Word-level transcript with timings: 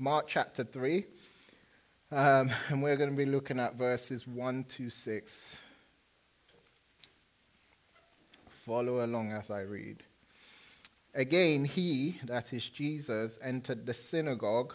Mark 0.00 0.28
chapter 0.28 0.62
3. 0.62 1.04
Um, 2.12 2.52
and 2.68 2.80
we're 2.80 2.94
going 2.94 3.10
to 3.10 3.16
be 3.16 3.26
looking 3.26 3.58
at 3.58 3.74
verses 3.74 4.28
1 4.28 4.62
to 4.68 4.90
6. 4.90 5.58
Follow 8.64 9.04
along 9.04 9.32
as 9.32 9.50
I 9.50 9.62
read. 9.62 10.04
Again, 11.16 11.64
he, 11.64 12.16
that 12.26 12.52
is 12.52 12.68
Jesus, 12.68 13.40
entered 13.42 13.86
the 13.86 13.94
synagogue, 13.94 14.72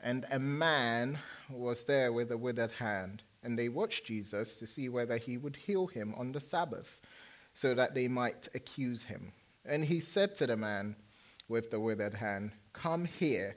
and 0.00 0.24
a 0.30 0.38
man 0.38 1.18
was 1.50 1.84
there 1.84 2.10
with 2.14 2.30
a 2.32 2.38
withered 2.38 2.72
hand. 2.72 3.24
And 3.42 3.58
they 3.58 3.68
watched 3.68 4.06
Jesus 4.06 4.58
to 4.58 4.66
see 4.66 4.88
whether 4.88 5.18
he 5.18 5.36
would 5.36 5.56
heal 5.56 5.86
him 5.86 6.14
on 6.16 6.32
the 6.32 6.40
Sabbath, 6.40 6.98
so 7.52 7.74
that 7.74 7.92
they 7.92 8.08
might 8.08 8.48
accuse 8.54 9.02
him. 9.02 9.32
And 9.66 9.84
he 9.84 10.00
said 10.00 10.34
to 10.36 10.46
the 10.46 10.56
man 10.56 10.96
with 11.46 11.70
the 11.70 11.78
withered 11.78 12.14
hand, 12.14 12.52
Come 12.72 13.04
here. 13.04 13.56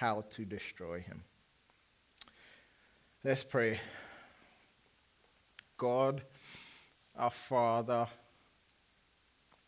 how 0.00 0.24
to 0.30 0.46
destroy 0.46 0.98
him. 0.98 1.22
Let's 3.22 3.44
pray. 3.44 3.78
God, 5.76 6.22
our 7.14 7.30
Father, 7.30 8.06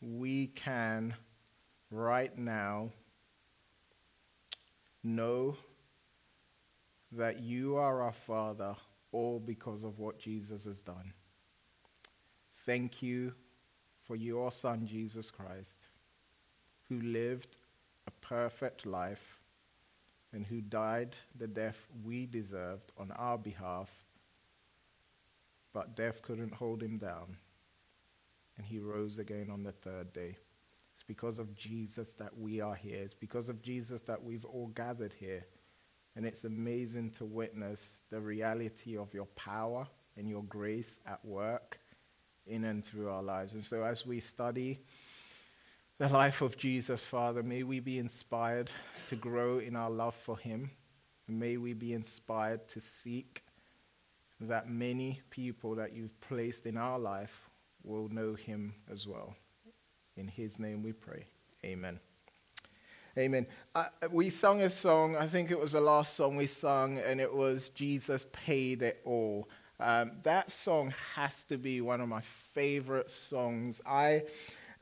we 0.00 0.46
can 0.46 1.14
right 1.90 2.36
now 2.38 2.88
know 5.04 5.54
that 7.12 7.42
you 7.42 7.76
are 7.76 8.00
our 8.00 8.12
Father, 8.12 8.74
all 9.12 9.38
because 9.38 9.84
of 9.84 9.98
what 9.98 10.18
Jesus 10.18 10.64
has 10.64 10.80
done. 10.80 11.12
Thank 12.64 13.02
you 13.02 13.34
for 14.06 14.16
your 14.16 14.50
Son, 14.50 14.86
Jesus 14.86 15.30
Christ, 15.30 15.88
who 16.88 17.02
lived 17.02 17.58
a 18.06 18.10
perfect 18.26 18.86
life 18.86 19.41
and 20.32 20.46
who 20.46 20.60
died 20.60 21.14
the 21.38 21.46
death 21.46 21.86
we 22.04 22.26
deserved 22.26 22.92
on 22.98 23.10
our 23.12 23.38
behalf, 23.38 23.90
but 25.72 25.96
death 25.96 26.22
couldn't 26.22 26.54
hold 26.54 26.82
him 26.82 26.98
down. 26.98 27.36
And 28.56 28.66
he 28.66 28.78
rose 28.78 29.18
again 29.18 29.48
on 29.50 29.62
the 29.62 29.72
third 29.72 30.12
day. 30.12 30.36
It's 30.92 31.02
because 31.02 31.38
of 31.38 31.54
Jesus 31.54 32.12
that 32.14 32.38
we 32.38 32.60
are 32.60 32.74
here. 32.74 32.98
It's 32.98 33.14
because 33.14 33.48
of 33.48 33.62
Jesus 33.62 34.02
that 34.02 34.22
we've 34.22 34.44
all 34.44 34.68
gathered 34.68 35.14
here. 35.18 35.44
And 36.14 36.26
it's 36.26 36.44
amazing 36.44 37.12
to 37.12 37.24
witness 37.24 37.96
the 38.10 38.20
reality 38.20 38.98
of 38.98 39.14
your 39.14 39.26
power 39.34 39.86
and 40.16 40.28
your 40.28 40.42
grace 40.42 41.00
at 41.06 41.24
work 41.24 41.80
in 42.46 42.64
and 42.64 42.84
through 42.84 43.08
our 43.08 43.22
lives. 43.22 43.54
And 43.54 43.64
so 43.64 43.82
as 43.82 44.04
we 44.04 44.20
study, 44.20 44.80
the 46.02 46.08
life 46.08 46.42
of 46.42 46.56
Jesus, 46.56 47.04
Father. 47.04 47.44
May 47.44 47.62
we 47.62 47.78
be 47.78 48.00
inspired 48.00 48.68
to 49.08 49.14
grow 49.14 49.58
in 49.60 49.76
our 49.76 49.88
love 49.88 50.16
for 50.16 50.36
him. 50.36 50.68
May 51.28 51.58
we 51.58 51.74
be 51.74 51.92
inspired 51.92 52.66
to 52.70 52.80
seek 52.80 53.44
that 54.40 54.68
many 54.68 55.20
people 55.30 55.76
that 55.76 55.92
you've 55.92 56.20
placed 56.20 56.66
in 56.66 56.76
our 56.76 56.98
life 56.98 57.48
will 57.84 58.08
know 58.08 58.34
him 58.34 58.74
as 58.90 59.06
well. 59.06 59.36
In 60.16 60.26
his 60.26 60.58
name 60.58 60.82
we 60.82 60.92
pray. 60.92 61.24
Amen. 61.64 62.00
Amen. 63.16 63.46
Uh, 63.72 63.84
we 64.10 64.28
sung 64.28 64.62
a 64.62 64.70
song, 64.70 65.14
I 65.14 65.28
think 65.28 65.52
it 65.52 65.58
was 65.60 65.70
the 65.70 65.80
last 65.80 66.16
song 66.16 66.34
we 66.34 66.48
sung, 66.48 66.98
and 66.98 67.20
it 67.20 67.32
was 67.32 67.68
Jesus 67.68 68.26
Paid 68.32 68.82
It 68.82 69.00
All. 69.04 69.48
Um, 69.78 70.12
that 70.24 70.50
song 70.50 70.92
has 71.14 71.44
to 71.44 71.56
be 71.56 71.80
one 71.80 72.00
of 72.00 72.08
my 72.08 72.22
favorite 72.22 73.08
songs. 73.08 73.80
I 73.86 74.24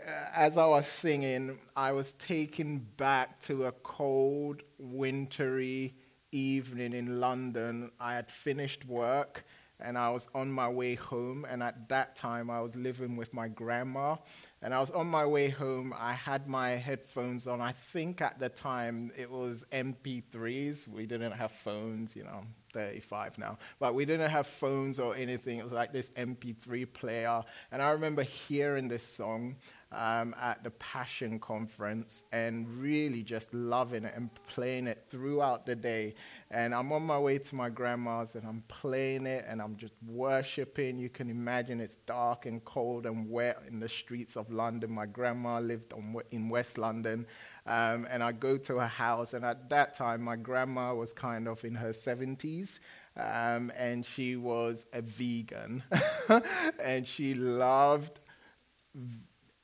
Uh, 0.06 0.10
as 0.34 0.56
I 0.56 0.66
was 0.66 0.86
singing, 0.86 1.58
I 1.76 1.92
was 1.92 2.12
taken 2.14 2.78
back 2.96 3.40
to 3.42 3.66
a 3.66 3.72
cold, 3.72 4.62
wintry 4.78 5.94
evening 6.32 6.92
in 6.94 7.20
London. 7.20 7.90
I 8.00 8.14
had 8.14 8.30
finished 8.30 8.86
work 8.86 9.44
and 9.82 9.96
I 9.96 10.10
was 10.10 10.28
on 10.34 10.50
my 10.50 10.68
way 10.68 10.94
home. 10.94 11.46
And 11.48 11.62
at 11.62 11.88
that 11.88 12.16
time, 12.16 12.50
I 12.50 12.60
was 12.60 12.76
living 12.76 13.16
with 13.16 13.32
my 13.34 13.48
grandma. 13.48 14.16
And 14.62 14.74
I 14.74 14.80
was 14.80 14.90
on 14.90 15.06
my 15.06 15.24
way 15.24 15.48
home. 15.48 15.94
I 15.96 16.12
had 16.12 16.46
my 16.46 16.70
headphones 16.70 17.46
on. 17.46 17.60
I 17.60 17.72
think 17.72 18.20
at 18.20 18.38
the 18.38 18.48
time 18.48 19.10
it 19.16 19.30
was 19.30 19.64
MP3s. 19.72 20.86
We 20.88 21.06
didn't 21.06 21.32
have 21.32 21.50
phones, 21.50 22.14
you 22.14 22.24
know, 22.24 22.42
35 22.74 23.38
now. 23.38 23.58
But 23.78 23.94
we 23.94 24.04
didn't 24.04 24.30
have 24.30 24.46
phones 24.46 24.98
or 24.98 25.16
anything. 25.16 25.58
It 25.58 25.64
was 25.64 25.72
like 25.72 25.92
this 25.92 26.10
MP3 26.10 26.92
player. 26.92 27.42
And 27.72 27.80
I 27.80 27.90
remember 27.92 28.22
hearing 28.22 28.88
this 28.88 29.02
song 29.02 29.56
um, 29.92 30.34
at 30.40 30.62
the 30.62 30.70
Passion 30.72 31.38
Conference 31.38 32.22
and 32.32 32.68
really 32.78 33.22
just 33.22 33.52
loving 33.52 34.04
it 34.04 34.12
and 34.14 34.30
playing 34.48 34.86
it 34.86 35.04
throughout 35.10 35.66
the 35.66 35.74
day. 35.74 36.14
And 36.50 36.74
I'm 36.74 36.92
on 36.92 37.02
my 37.02 37.18
way 37.18 37.38
to 37.38 37.54
my 37.54 37.68
grandma's 37.68 38.36
and 38.36 38.46
I'm 38.46 38.62
playing 38.68 39.26
it 39.26 39.44
and 39.48 39.60
I'm 39.60 39.76
just 39.76 39.94
worshiping. 40.06 40.98
You 40.98 41.08
can 41.08 41.28
imagine 41.28 41.80
it's 41.80 41.96
dark 41.96 42.46
and 42.46 42.64
cold 42.64 43.06
and 43.06 43.28
wet 43.28 43.62
in 43.68 43.80
the 43.80 43.88
streets 43.88 44.36
of 44.36 44.50
London. 44.52 44.92
My 44.92 45.06
grandma 45.06 45.58
lived 45.58 45.92
on, 45.92 46.14
in 46.30 46.48
West 46.48 46.78
London. 46.78 47.26
Um, 47.66 48.06
and 48.10 48.22
I 48.22 48.32
go 48.32 48.56
to 48.56 48.78
her 48.78 48.86
house, 48.86 49.34
and 49.34 49.44
at 49.44 49.68
that 49.70 49.94
time, 49.94 50.22
my 50.22 50.36
grandma 50.36 50.94
was 50.94 51.12
kind 51.12 51.46
of 51.46 51.64
in 51.64 51.74
her 51.74 51.90
70s. 51.90 52.78
Um, 53.16 53.70
and 53.76 54.06
she 54.06 54.36
was 54.36 54.86
a 54.92 55.02
vegan, 55.02 55.82
and 56.82 57.06
she 57.06 57.34
loved 57.34 58.20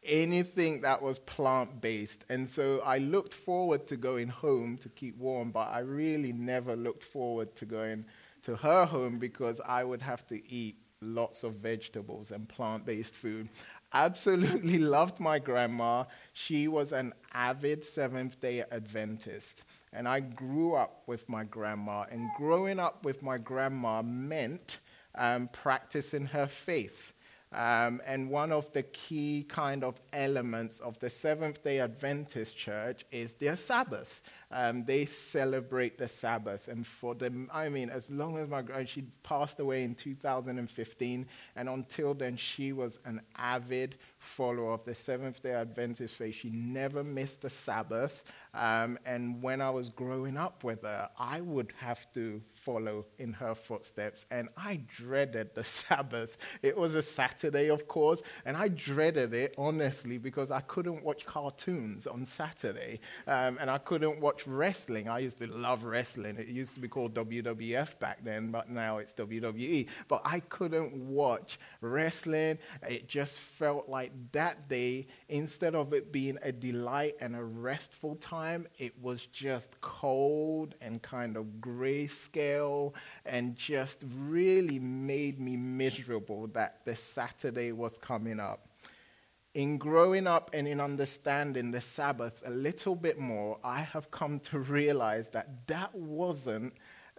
anything 0.06 0.81
that 0.83 1.03
was 1.03 1.19
plant 1.21 1.81
based. 1.81 2.25
And 2.28 2.49
so 2.49 2.81
I 2.84 2.99
looked 2.99 3.34
forward 3.34 3.87
to 3.89 3.97
going 3.97 4.28
home 4.28 4.78
to 4.78 4.89
keep 4.89 5.17
warm, 5.19 5.50
but 5.50 5.69
I 5.72 5.81
really 5.81 6.33
never 6.33 6.77
looked 6.77 7.05
forward 7.05 7.55
to 7.56 7.65
going 7.65 8.05
to 8.45 8.56
her 8.56 8.84
home 8.84 9.19
because 9.19 9.61
I 9.61 9.84
would 9.84 10.03
have 10.03 10.27
to 10.28 10.50
eat 10.50 10.77
lots 11.00 11.45
of 11.45 11.55
vegetables 11.55 12.31
and 12.31 12.49
plant 12.49 12.87
based 12.87 13.15
food. 13.15 13.49
Absolutely 13.93 14.78
loved 14.97 15.21
my 15.21 15.39
grandma. 15.39 16.05
She 16.33 16.69
was 16.69 16.93
an 16.93 17.12
avid 17.33 17.84
Seventh 17.84 18.41
day 18.41 18.65
Adventist. 18.71 19.65
And 19.93 20.06
I 20.06 20.21
grew 20.21 20.75
up 20.75 21.03
with 21.06 21.28
my 21.28 21.45
grandma. 21.45 22.05
And 22.11 22.28
growing 22.37 22.78
up 22.78 23.05
with 23.05 23.22
my 23.22 23.39
grandma 23.39 24.03
meant 24.03 24.78
um, 25.15 25.49
practicing 25.49 26.27
her 26.27 26.47
faith. 26.47 27.15
Um, 27.56 28.03
and 28.06 28.28
one 28.28 28.53
of 28.53 28.71
the 28.75 28.83
key 28.83 29.47
kind 29.49 29.83
of 29.83 29.99
elements 30.12 30.78
of 30.81 30.99
the 30.99 31.09
Seventh 31.09 31.65
day 31.65 31.81
Adventist 31.81 32.55
church 32.55 33.06
is 33.11 33.33
their 33.34 33.56
Sabbath. 33.56 34.21
Um, 34.51 34.84
they 34.84 35.07
celebrate 35.07 35.99
the 35.99 36.09
Sabbath. 36.09 36.69
And 36.69 36.87
for 36.87 37.15
them, 37.15 37.51
I 37.53 37.69
mean, 37.69 37.91
as 37.91 38.11
long 38.11 38.39
as 38.39 38.49
my 38.49 38.62
grandma, 38.62 38.84
she 38.84 39.03
passed 39.23 39.59
away 39.59 39.83
in 39.83 39.95
2015, 39.95 41.27
and 41.57 41.69
until 41.69 42.15
then, 42.15 42.37
she 42.37 42.73
was 42.73 43.01
an 43.05 43.21
avid 43.37 43.97
follower 44.19 44.73
of 44.73 44.84
the 44.84 44.95
Seventh 44.95 45.43
day 45.43 45.53
Adventist 45.53 46.17
faith. 46.17 46.34
She 46.34 46.51
never 46.51 47.03
missed 47.05 47.45
a 47.45 47.51
Sabbath. 47.51 48.25
Um, 48.55 48.99
and 49.05 49.43
when 49.43 49.61
I 49.61 49.71
was 49.71 49.91
growing 49.91 50.37
up 50.37 50.65
with 50.65 50.83
her, 50.83 51.09
I 51.19 51.41
would 51.41 51.73
have 51.78 52.11
to 52.15 52.41
follow 52.53 53.07
in 53.19 53.33
her 53.34 53.54
footsteps. 53.54 54.27
And 54.31 54.49
I 54.57 54.81
dreaded 54.87 55.54
the 55.54 55.65
Sabbath. 55.77 56.39
It 56.63 56.77
was 56.77 56.95
a 56.95 57.03
Saturday, 57.03 57.69
of 57.69 57.87
course, 57.89 58.22
and 58.45 58.57
I 58.57 58.69
dreaded 58.69 59.34
it, 59.34 59.54
honestly, 59.59 60.19
because 60.19 60.51
I 60.51 60.60
couldn't 60.60 61.04
watch 61.04 61.27
cartoons 61.27 62.07
on 62.07 62.25
Saturday. 62.25 63.01
Um, 63.27 63.59
and 63.60 63.71
I 63.71 63.78
couldn't 63.78 64.21
watch 64.21 64.35
wrestling. 64.47 65.09
I 65.09 65.21
used 65.21 65.38
to 65.38 65.47
love 65.47 65.84
wrestling. 65.84 66.36
It 66.36 66.48
used 66.48 66.74
to 66.74 66.80
be 66.80 66.88
called 66.88 67.15
WWF 67.15 67.98
back 68.00 68.24
then, 68.24 68.50
but 68.50 68.68
now 68.68 68.98
it's 68.98 69.12
WWE. 69.12 69.88
But 70.09 70.22
I 70.24 70.41
couldn't 70.41 70.94
watch 70.94 71.59
wrestling. 71.80 72.59
It 72.88 73.09
just 73.09 73.38
felt 73.38 73.88
like 73.88 74.12
that 74.33 74.68
day, 74.68 75.06
instead 75.28 75.74
of 75.74 75.92
it 75.92 76.12
being 76.12 76.38
a 76.42 76.50
delight 76.50 77.15
and 77.21 77.36
a 77.36 77.44
restful 77.44 78.16
time, 78.16 78.66
it 78.78 78.92
was 79.00 79.27
just 79.27 79.80
cold 79.80 80.74
and 80.80 81.00
kind 81.03 81.36
of 81.36 81.47
grayscale 81.60 82.94
and 83.24 83.54
just 83.54 84.04
really 84.18 84.78
made 84.78 85.41
me 85.41 85.56
miserable 85.56 86.48
that 86.48 86.80
the 86.84 86.94
Saturday 86.94 87.72
was 87.72 87.98
coming 87.98 88.41
up. 88.41 88.66
In 89.56 89.78
growing 89.78 90.26
up 90.26 90.50
and 90.53 90.68
in 90.68 90.82
understanding 90.82 91.70
the 91.70 91.80
Sabbath 91.80 92.42
a 92.44 92.50
little 92.50 92.94
bit 92.94 93.18
more, 93.18 93.58
I 93.64 93.80
have 93.80 94.10
come 94.10 94.38
to 94.41 94.58
realize 94.58 95.30
that 95.30 95.66
that 95.66 95.94
wasn't 95.94 96.74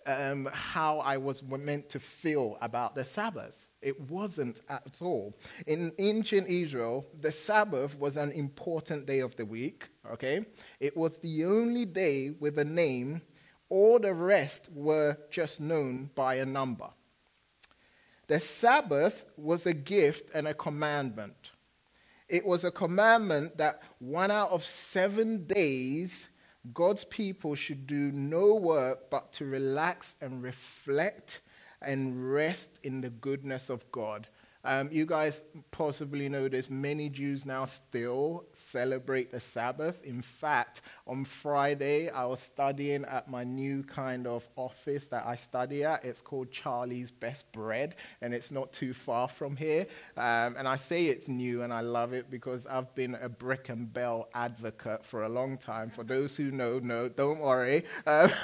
um, 0.05 0.47
how 0.53 0.99
I 0.99 1.17
was 1.17 1.41
meant 1.41 1.89
to 1.89 1.99
feel 1.99 2.59
about 2.61 2.93
the 2.93 3.03
Sabbath. 3.03 3.67
It 3.81 3.99
wasn't 4.01 4.61
at 4.69 5.01
all. 5.01 5.33
In 5.65 5.91
ancient 5.97 6.47
Israel, 6.47 7.07
the 7.21 7.31
Sabbath 7.31 7.97
was 7.97 8.17
an 8.17 8.31
important 8.33 9.07
day 9.07 9.19
of 9.21 9.35
the 9.35 9.45
week, 9.45 9.87
okay? 10.11 10.45
It 10.79 10.95
was 10.95 11.17
the 11.17 11.43
only 11.43 11.85
day 11.85 12.35
with 12.39 12.59
a 12.59 12.65
name, 12.65 13.23
all 13.67 13.97
the 13.97 14.13
rest 14.13 14.69
were 14.75 15.17
just 15.31 15.59
known 15.59 16.11
by 16.13 16.35
a 16.35 16.45
number. 16.45 16.89
The 18.27 18.39
Sabbath 18.39 19.25
was 19.37 19.65
a 19.65 19.73
gift 19.73 20.29
and 20.35 20.47
a 20.47 20.53
commandment. 20.53 21.46
It 22.29 22.45
was 22.45 22.63
a 22.63 22.71
commandment 22.71 23.57
that 23.57 23.81
one 23.99 24.31
out 24.31 24.51
of 24.51 24.65
seven 24.65 25.45
days 25.45 26.29
God's 26.73 27.05
people 27.05 27.55
should 27.55 27.87
do 27.87 28.11
no 28.11 28.55
work 28.55 29.09
but 29.09 29.31
to 29.33 29.45
relax 29.45 30.15
and 30.21 30.43
reflect 30.43 31.41
and 31.81 32.33
rest 32.33 32.79
in 32.83 33.01
the 33.01 33.09
goodness 33.09 33.69
of 33.69 33.89
God. 33.91 34.27
Um, 34.63 34.89
you 34.91 35.05
guys 35.05 35.43
possibly 35.71 36.29
know 36.29 36.47
this. 36.47 36.69
Many 36.69 37.09
Jews 37.09 37.45
now 37.45 37.65
still 37.65 38.45
celebrate 38.53 39.31
the 39.31 39.39
Sabbath. 39.39 40.03
In 40.03 40.21
fact, 40.21 40.81
on 41.05 41.23
Friday, 41.23 42.09
I 42.09 42.25
was 42.25 42.39
studying 42.39 43.05
at 43.05 43.29
my 43.29 43.43
new 43.43 43.83
kind 43.83 44.27
of 44.27 44.47
office 44.55 45.07
that 45.07 45.25
I 45.25 45.35
study 45.35 45.83
at. 45.83 46.03
It's 46.03 46.21
called 46.21 46.51
Charlie's 46.51 47.11
Best 47.11 47.51
Bread, 47.51 47.95
and 48.21 48.33
it's 48.33 48.51
not 48.51 48.73
too 48.73 48.93
far 48.93 49.27
from 49.27 49.55
here. 49.55 49.87
Um, 50.17 50.55
and 50.57 50.67
I 50.67 50.75
say 50.75 51.05
it's 51.05 51.27
new, 51.27 51.61
and 51.61 51.71
I 51.71 51.81
love 51.81 52.13
it 52.13 52.29
because 52.29 52.67
I've 52.67 52.93
been 52.95 53.15
a 53.15 53.29
brick 53.29 53.69
and 53.69 53.91
bell 53.91 54.27
advocate 54.33 55.05
for 55.05 55.23
a 55.23 55.29
long 55.29 55.57
time. 55.57 55.89
For 55.89 56.03
those 56.03 56.35
who 56.35 56.51
know, 56.51 56.79
no, 56.79 57.07
don't 57.07 57.39
worry. 57.39 57.83
Um, 58.05 58.31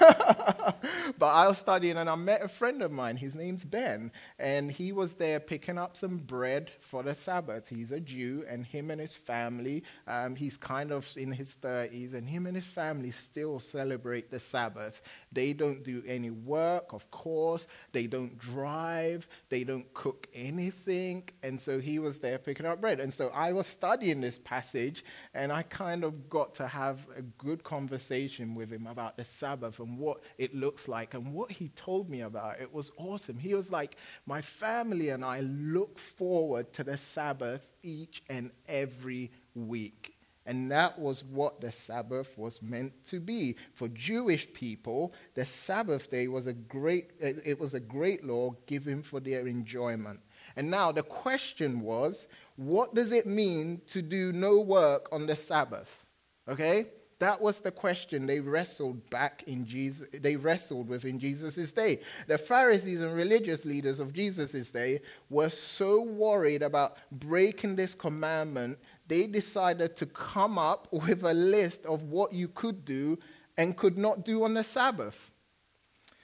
but 1.17 1.27
I 1.27 1.47
was 1.47 1.57
studying, 1.57 1.97
and 1.97 2.09
I 2.09 2.15
met 2.15 2.41
a 2.41 2.47
friend 2.47 2.81
of 2.81 2.91
mine. 2.91 3.17
His 3.17 3.35
name's 3.35 3.65
Ben, 3.65 4.11
and 4.39 4.71
he 4.71 4.91
was 4.91 5.15
there 5.15 5.39
picking 5.39 5.77
up 5.77 5.97
some 5.97 6.12
bread 6.17 6.71
for 6.79 7.03
the 7.03 7.15
Sabbath. 7.15 7.69
He's 7.69 7.91
a 7.91 7.99
Jew, 7.99 8.45
and 8.47 8.65
him 8.65 8.91
and 8.91 8.99
his 8.99 9.15
family, 9.15 9.83
um, 10.07 10.35
he's 10.35 10.57
kind 10.57 10.91
of 10.91 11.09
in 11.15 11.31
his 11.31 11.55
30s, 11.61 12.13
and 12.13 12.27
him 12.27 12.45
and 12.45 12.55
his 12.55 12.65
family 12.65 13.11
still 13.11 13.59
celebrate 13.59 14.29
the 14.29 14.39
Sabbath. 14.39 15.01
They 15.33 15.53
don't 15.53 15.83
do 15.83 16.03
any 16.05 16.29
work, 16.29 16.93
of 16.93 17.09
course. 17.11 17.67
They 17.91 18.07
don't 18.07 18.37
drive. 18.37 19.27
They 19.49 19.63
don't 19.63 19.91
cook 19.93 20.27
anything. 20.33 21.29
And 21.41 21.59
so 21.59 21.79
he 21.79 21.99
was 21.99 22.19
there 22.19 22.37
picking 22.37 22.65
up 22.65 22.81
bread. 22.81 22.99
And 22.99 23.13
so 23.13 23.29
I 23.29 23.51
was 23.51 23.67
studying 23.67 24.21
this 24.21 24.39
passage, 24.39 25.03
and 25.33 25.51
I 25.51 25.63
kind 25.63 26.03
of 26.03 26.29
got 26.29 26.53
to 26.55 26.67
have 26.67 27.07
a 27.17 27.21
good 27.21 27.63
conversation 27.63 28.55
with 28.55 28.71
him 28.71 28.87
about 28.87 29.17
the 29.17 29.23
Sabbath 29.23 29.79
and 29.79 29.97
what 29.97 30.21
it 30.37 30.55
looks 30.55 30.87
like 30.87 31.13
and 31.13 31.33
what 31.33 31.51
he 31.51 31.69
told 31.69 32.09
me 32.09 32.21
about. 32.21 32.59
It 32.59 32.73
was 32.73 32.91
awesome. 32.97 33.37
He 33.37 33.53
was 33.53 33.71
like, 33.71 33.97
My 34.25 34.41
family 34.41 35.09
and 35.09 35.23
I 35.23 35.41
look 35.41 35.97
forward 35.97 36.73
to 36.73 36.83
the 36.83 36.97
Sabbath 36.97 37.71
each 37.81 38.23
and 38.29 38.51
every 38.67 39.31
week. 39.55 40.12
And 40.45 40.69
that 40.71 40.99
was 40.99 41.23
what 41.23 41.61
the 41.61 41.71
Sabbath 41.71 42.37
was 42.37 42.61
meant 42.61 42.93
to 43.05 43.19
be. 43.19 43.55
For 43.73 43.87
Jewish 43.89 44.51
people, 44.53 45.13
the 45.35 45.45
Sabbath 45.45 46.09
day 46.09 46.27
was 46.27 46.47
a 46.47 46.53
great, 46.53 47.11
it 47.19 47.57
was 47.57 47.73
a 47.73 47.79
great 47.79 48.25
law 48.25 48.55
given 48.65 49.01
for 49.01 49.19
their 49.19 49.47
enjoyment. 49.47 50.19
And 50.55 50.69
now 50.69 50.91
the 50.91 51.03
question 51.03 51.79
was, 51.79 52.27
what 52.57 52.93
does 52.93 53.11
it 53.13 53.25
mean 53.25 53.81
to 53.87 54.01
do 54.01 54.33
no 54.33 54.59
work 54.59 55.07
on 55.11 55.25
the 55.25 55.35
Sabbath? 55.35 56.03
Okay? 56.47 56.87
That 57.19 57.39
was 57.39 57.59
the 57.59 57.71
question 57.71 58.25
they 58.25 58.41
wrestled 58.41 59.09
back 59.09 59.43
in 59.47 59.65
Jesus, 59.65 60.07
they 60.13 60.35
wrestled 60.35 60.89
with 60.89 61.05
in 61.05 61.19
Jesus' 61.19 61.71
day. 61.71 62.01
The 62.27 62.37
Pharisees 62.37 63.01
and 63.01 63.15
religious 63.15 63.63
leaders 63.63 64.01
of 64.01 64.11
Jesus' 64.11 64.71
day 64.71 64.99
were 65.29 65.49
so 65.49 66.01
worried 66.01 66.61
about 66.61 66.97
breaking 67.13 67.77
this 67.77 67.95
commandment, 67.95 68.77
they 69.07 69.27
decided 69.27 69.95
to 69.97 70.05
come 70.05 70.57
up 70.57 70.87
with 70.91 71.23
a 71.23 71.33
list 71.33 71.85
of 71.85 72.03
what 72.03 72.33
you 72.33 72.47
could 72.47 72.85
do 72.85 73.19
and 73.57 73.77
could 73.77 73.97
not 73.97 74.25
do 74.25 74.43
on 74.43 74.53
the 74.53 74.63
Sabbath. 74.63 75.31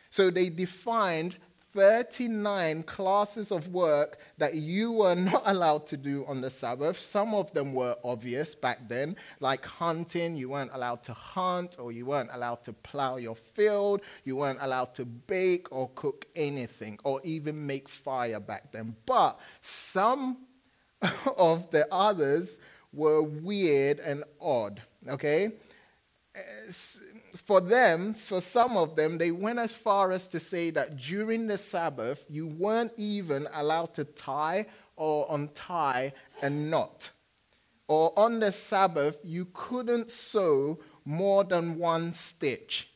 So 0.10 0.32
they 0.32 0.50
defined 0.50 1.38
39 1.74 2.84
classes 2.84 3.52
of 3.52 3.68
work 3.70 4.18
that 4.38 4.56
you 4.56 4.92
were 4.92 5.16
not 5.16 5.44
allowed 5.46 5.86
to 5.88 5.98
do 5.98 6.26
on 6.28 6.42
the 6.42 6.50
Sabbath. 6.50 7.00
Some 7.00 7.36
of 7.36 7.52
them 7.54 7.74
were 7.74 7.96
obvious 8.04 8.56
back 8.56 8.90
then, 8.90 9.16
like 9.40 9.66
hunting. 9.66 10.36
You 10.36 10.50
weren't 10.50 10.72
allowed 10.74 11.04
to 11.04 11.14
hunt, 11.14 11.78
or 11.80 11.92
you 11.92 12.08
weren't 12.08 12.32
allowed 12.34 12.64
to 12.64 12.74
plow 12.74 13.18
your 13.18 13.36
field. 13.36 14.02
You 14.24 14.38
weren't 14.38 14.60
allowed 14.62 14.96
to 14.96 15.06
bake 15.06 15.72
or 15.72 15.90
cook 15.94 16.26
anything, 16.36 17.00
or 17.04 17.22
even 17.24 17.66
make 17.68 17.88
fire 17.88 18.40
back 18.40 18.72
then. 18.72 18.96
But 19.06 19.40
some 19.62 20.48
of 21.38 21.70
the 21.70 21.88
others 21.92 22.58
were 22.92 23.22
weird 23.22 24.00
and 24.00 24.24
odd, 24.40 24.82
okay? 25.08 25.52
for 27.36 27.62
them, 27.62 28.14
for 28.14 28.42
some 28.42 28.78
of 28.78 28.96
them, 28.96 29.18
they 29.18 29.32
went 29.32 29.60
as 29.60 29.74
far 29.74 30.12
as 30.12 30.28
to 30.28 30.40
say 30.40 30.70
that 30.72 30.98
during 30.98 31.48
the 31.48 31.58
Sabbath, 31.58 32.26
you 32.30 32.48
weren't 32.48 32.92
even 32.98 33.48
allowed 33.54 33.94
to 33.96 34.04
tie 34.04 34.66
or 34.96 35.28
untie 35.30 36.14
a 36.42 36.50
knot. 36.50 37.12
Or 37.88 38.14
on 38.18 38.40
the 38.40 38.52
Sabbath, 38.52 39.18
you 39.24 39.48
couldn't 39.54 40.10
sew 40.10 40.80
more 41.06 41.44
than 41.44 41.78
one 41.78 42.14
stitch. 42.14 42.90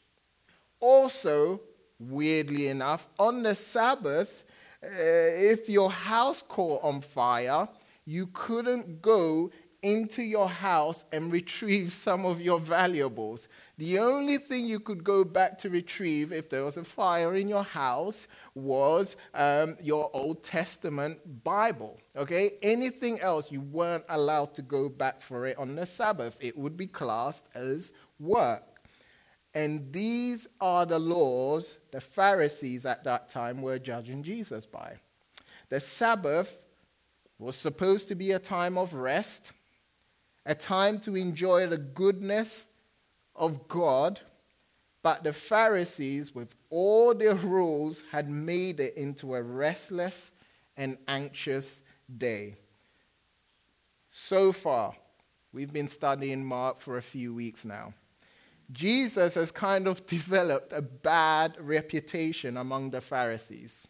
Also, 0.79 1.61
weirdly 1.99 2.67
enough, 2.67 3.07
on 3.17 3.41
the 3.41 3.55
Sabbath, 3.55 4.45
uh, 4.83 4.87
if 4.89 5.69
your 5.69 5.89
house 5.89 6.43
caught 6.47 6.83
on 6.83 7.01
fire, 7.01 7.67
you 8.05 8.27
couldn't 8.33 9.01
go 9.01 9.49
into 9.83 10.23
your 10.23 10.49
house 10.49 11.05
and 11.11 11.31
retrieve 11.31 11.93
some 11.93 12.25
of 12.25 12.41
your 12.41 12.59
valuables. 12.59 13.47
The 13.77 13.99
only 13.99 14.37
thing 14.37 14.65
you 14.65 14.79
could 14.79 15.03
go 15.03 15.23
back 15.23 15.59
to 15.59 15.69
retrieve 15.69 16.31
if 16.31 16.49
there 16.49 16.63
was 16.63 16.77
a 16.77 16.83
fire 16.83 17.35
in 17.35 17.47
your 17.47 17.63
house 17.63 18.27
was 18.55 19.15
um, 19.33 19.77
your 19.81 20.09
Old 20.13 20.43
Testament 20.43 21.19
Bible. 21.43 21.99
Okay? 22.15 22.53
Anything 22.61 23.19
else, 23.19 23.51
you 23.51 23.61
weren't 23.61 24.05
allowed 24.09 24.55
to 24.55 24.61
go 24.61 24.89
back 24.89 25.21
for 25.21 25.45
it 25.45 25.57
on 25.57 25.75
the 25.75 25.85
Sabbath. 25.85 26.37
It 26.39 26.57
would 26.57 26.77
be 26.77 26.87
classed 26.87 27.47
as 27.53 27.93
work. 28.19 28.63
And 29.53 29.91
these 29.91 30.47
are 30.59 30.85
the 30.85 30.97
laws 30.97 31.77
the 31.91 32.01
Pharisees 32.01 32.85
at 32.85 33.03
that 33.03 33.29
time 33.29 33.61
were 33.61 33.77
judging 33.77 34.23
Jesus 34.23 34.65
by. 34.65 34.95
The 35.69 35.79
Sabbath 35.79 36.57
was 37.37 37.55
supposed 37.55 38.07
to 38.07 38.15
be 38.15 38.31
a 38.31 38.39
time 38.39 38.77
of 38.77 38.93
rest, 38.93 39.51
a 40.45 40.55
time 40.55 40.99
to 40.99 41.15
enjoy 41.15 41.67
the 41.67 41.77
goodness 41.77 42.67
of 43.35 43.67
God, 43.67 44.19
but 45.01 45.23
the 45.23 45.33
Pharisees, 45.33 46.33
with 46.33 46.55
all 46.69 47.13
their 47.13 47.35
rules, 47.35 48.03
had 48.11 48.29
made 48.29 48.79
it 48.79 48.95
into 48.95 49.35
a 49.35 49.41
restless 49.41 50.31
and 50.77 50.97
anxious 51.07 51.81
day. 52.17 52.55
So 54.09 54.51
far, 54.51 54.95
we've 55.51 55.73
been 55.73 55.87
studying 55.87 56.43
Mark 56.45 56.79
for 56.79 56.97
a 56.97 57.01
few 57.01 57.33
weeks 57.33 57.65
now. 57.65 57.93
Jesus 58.71 59.35
has 59.35 59.51
kind 59.51 59.87
of 59.87 60.05
developed 60.07 60.73
a 60.73 60.81
bad 60.81 61.57
reputation 61.59 62.57
among 62.57 62.91
the 62.91 63.01
Pharisees. 63.01 63.87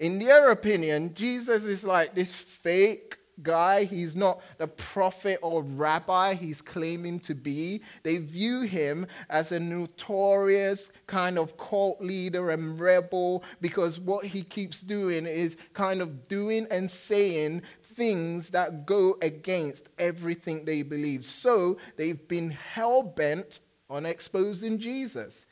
In 0.00 0.18
their 0.18 0.50
opinion, 0.50 1.14
Jesus 1.14 1.64
is 1.64 1.84
like 1.84 2.14
this 2.14 2.32
fake 2.32 3.18
guy. 3.42 3.84
He's 3.84 4.16
not 4.16 4.40
the 4.58 4.66
prophet 4.66 5.38
or 5.42 5.62
rabbi 5.62 6.34
he's 6.34 6.60
claiming 6.60 7.20
to 7.20 7.34
be. 7.34 7.82
They 8.02 8.18
view 8.18 8.62
him 8.62 9.06
as 9.30 9.52
a 9.52 9.60
notorious 9.60 10.90
kind 11.06 11.38
of 11.38 11.56
cult 11.56 12.00
leader 12.00 12.50
and 12.50 12.78
rebel 12.78 13.44
because 13.60 14.00
what 14.00 14.24
he 14.26 14.42
keeps 14.42 14.80
doing 14.80 15.26
is 15.26 15.56
kind 15.72 16.00
of 16.00 16.28
doing 16.28 16.66
and 16.70 16.90
saying 16.90 17.62
things 17.82 18.50
that 18.50 18.86
go 18.86 19.16
against 19.22 19.88
everything 19.98 20.64
they 20.64 20.82
believe. 20.82 21.24
So 21.24 21.78
they've 21.96 22.28
been 22.28 22.50
hell 22.50 23.02
bent 23.02 23.60
on 23.90 24.06
exposing 24.06 24.78
Jesus. 24.78 25.46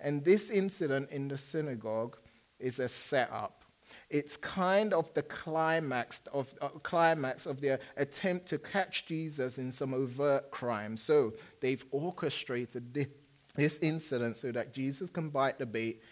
And 0.00 0.24
this 0.24 0.50
incident 0.50 1.10
in 1.10 1.28
the 1.28 1.38
synagogue 1.38 2.18
is 2.58 2.78
a 2.78 2.88
setup 2.88 3.63
it's 4.10 4.36
kind 4.36 4.92
of 4.92 5.12
the 5.14 5.22
climax 5.22 6.22
of, 6.32 6.52
uh, 6.60 6.68
climax 6.68 7.46
of 7.46 7.60
their 7.60 7.80
attempt 7.96 8.46
to 8.48 8.58
catch 8.58 9.06
Jesus 9.06 9.58
in 9.58 9.72
some 9.72 9.94
overt 9.94 10.50
crime. 10.50 10.96
So 10.96 11.32
they've 11.60 11.84
orchestrated 11.90 13.08
this 13.54 13.78
incident 13.78 14.36
so 14.36 14.52
that 14.52 14.72
Jesus 14.72 15.10
can 15.10 15.30
bite 15.30 15.58
the 15.58 15.66
bait 15.66 16.02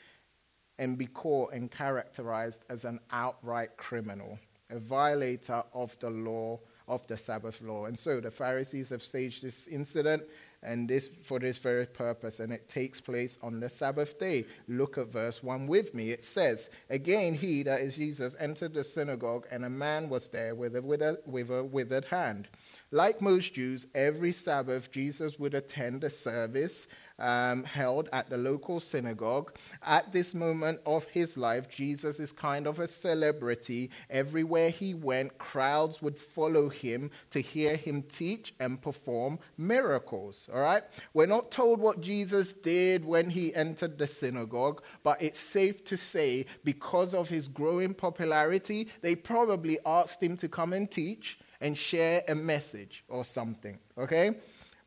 and 0.79 0.97
be 0.97 1.07
caught 1.07 1.53
and 1.53 1.71
characterized 1.71 2.65
as 2.69 2.85
an 2.85 2.99
outright 3.11 3.77
criminal, 3.77 4.39
a 4.71 4.79
violator 4.79 5.63
of 5.75 5.97
the 6.01 6.11
law 6.11 6.59
of 6.89 7.07
the 7.07 7.17
Sabbath 7.17 7.61
law. 7.63 7.87
And 7.87 7.99
so 7.99 8.21
the 8.21 8.31
Pharisees 8.31 8.89
have 8.91 9.03
staged 9.03 9.43
this 9.43 9.69
incident 9.69 10.23
and 10.63 10.89
this 10.89 11.11
for 11.23 11.39
this 11.39 11.59
very 11.59 11.87
purpose, 11.87 12.41
and 12.41 12.53
it 12.53 12.69
takes 12.69 13.01
place 13.01 13.39
on 13.43 13.61
the 13.61 13.69
Sabbath 13.69 14.19
day. 14.19 14.45
Look 14.69 14.99
at 14.99 15.09
verse 15.09 15.43
1 15.43 15.67
with 15.67 15.95
me. 15.95 16.11
It 16.11 16.23
says, 16.23 16.71
Again, 16.91 17.35
he, 17.35 17.63
that 17.65 17.81
is 17.81 17.97
Jesus, 17.97 18.37
entered 18.39 18.75
the 18.75 18.85
synagogue, 18.85 19.47
and 19.51 19.65
a 19.65 19.71
man 19.71 20.09
was 20.09 20.29
there 20.29 20.55
with 20.55 20.77
a, 20.77 20.83
with 20.83 21.03
a, 21.03 21.19
with 21.27 21.51
a 21.51 21.65
withered 21.65 22.05
hand. 22.07 22.49
Like 22.95 23.23
most 23.23 23.55
Jews, 23.55 23.87
every 23.95 24.33
Sabbath 24.33 24.91
Jesus 24.91 25.39
would 25.39 25.55
attend 25.55 26.05
a 26.05 26.11
service 26.11 26.87
um, 27.19 27.65
held 27.65 28.11
at 28.13 28.29
the 28.29 28.37
local 28.37 28.81
synagogue. 28.81 29.57
At 29.83 30.13
this 30.13 30.35
moment 30.35 30.79
of 30.85 31.07
his 31.07 31.39
life, 31.39 31.71
Jesus 31.71 32.21
is 32.21 32.33
kind 32.33 32.67
of 32.67 32.81
a 32.81 32.87
celebrity. 32.87 33.91
Everywhere 34.11 34.69
he 34.69 34.93
went, 34.93 35.39
crowds 35.39 36.03
would 36.03 36.19
follow 36.19 36.69
him 36.69 37.11
to 37.31 37.41
hear 37.41 37.77
him 37.77 38.03
teach 38.03 38.53
and 38.61 38.83
perform 38.83 39.39
miracles. 39.57 40.51
All 40.53 40.61
right? 40.61 40.83
We're 41.15 41.25
not 41.25 41.51
told 41.51 41.81
what 41.81 42.03
Jesus 42.03 42.53
did 42.53 43.07
when 43.07 43.31
he 43.31 43.55
entered 43.55 43.97
the 43.97 44.07
synagogue, 44.07 44.83
but 45.03 45.23
it's 45.23 45.41
safe 45.41 45.83
to 45.87 45.97
say 45.97 46.45
because 46.63 47.15
of 47.15 47.31
his 47.31 47.49
growing 47.49 47.95
popularity, 47.95 48.89
they 49.01 49.17
probably 49.17 49.79
asked 49.87 50.23
him 50.23 50.37
to 50.37 50.47
come 50.47 50.75
and 50.75 50.91
teach 50.91 51.39
and 51.63 51.79
share 51.79 52.23
a 52.29 52.35
message 52.35 53.05
or 53.09 53.25
something. 53.25 53.79
Okay? 53.97 54.37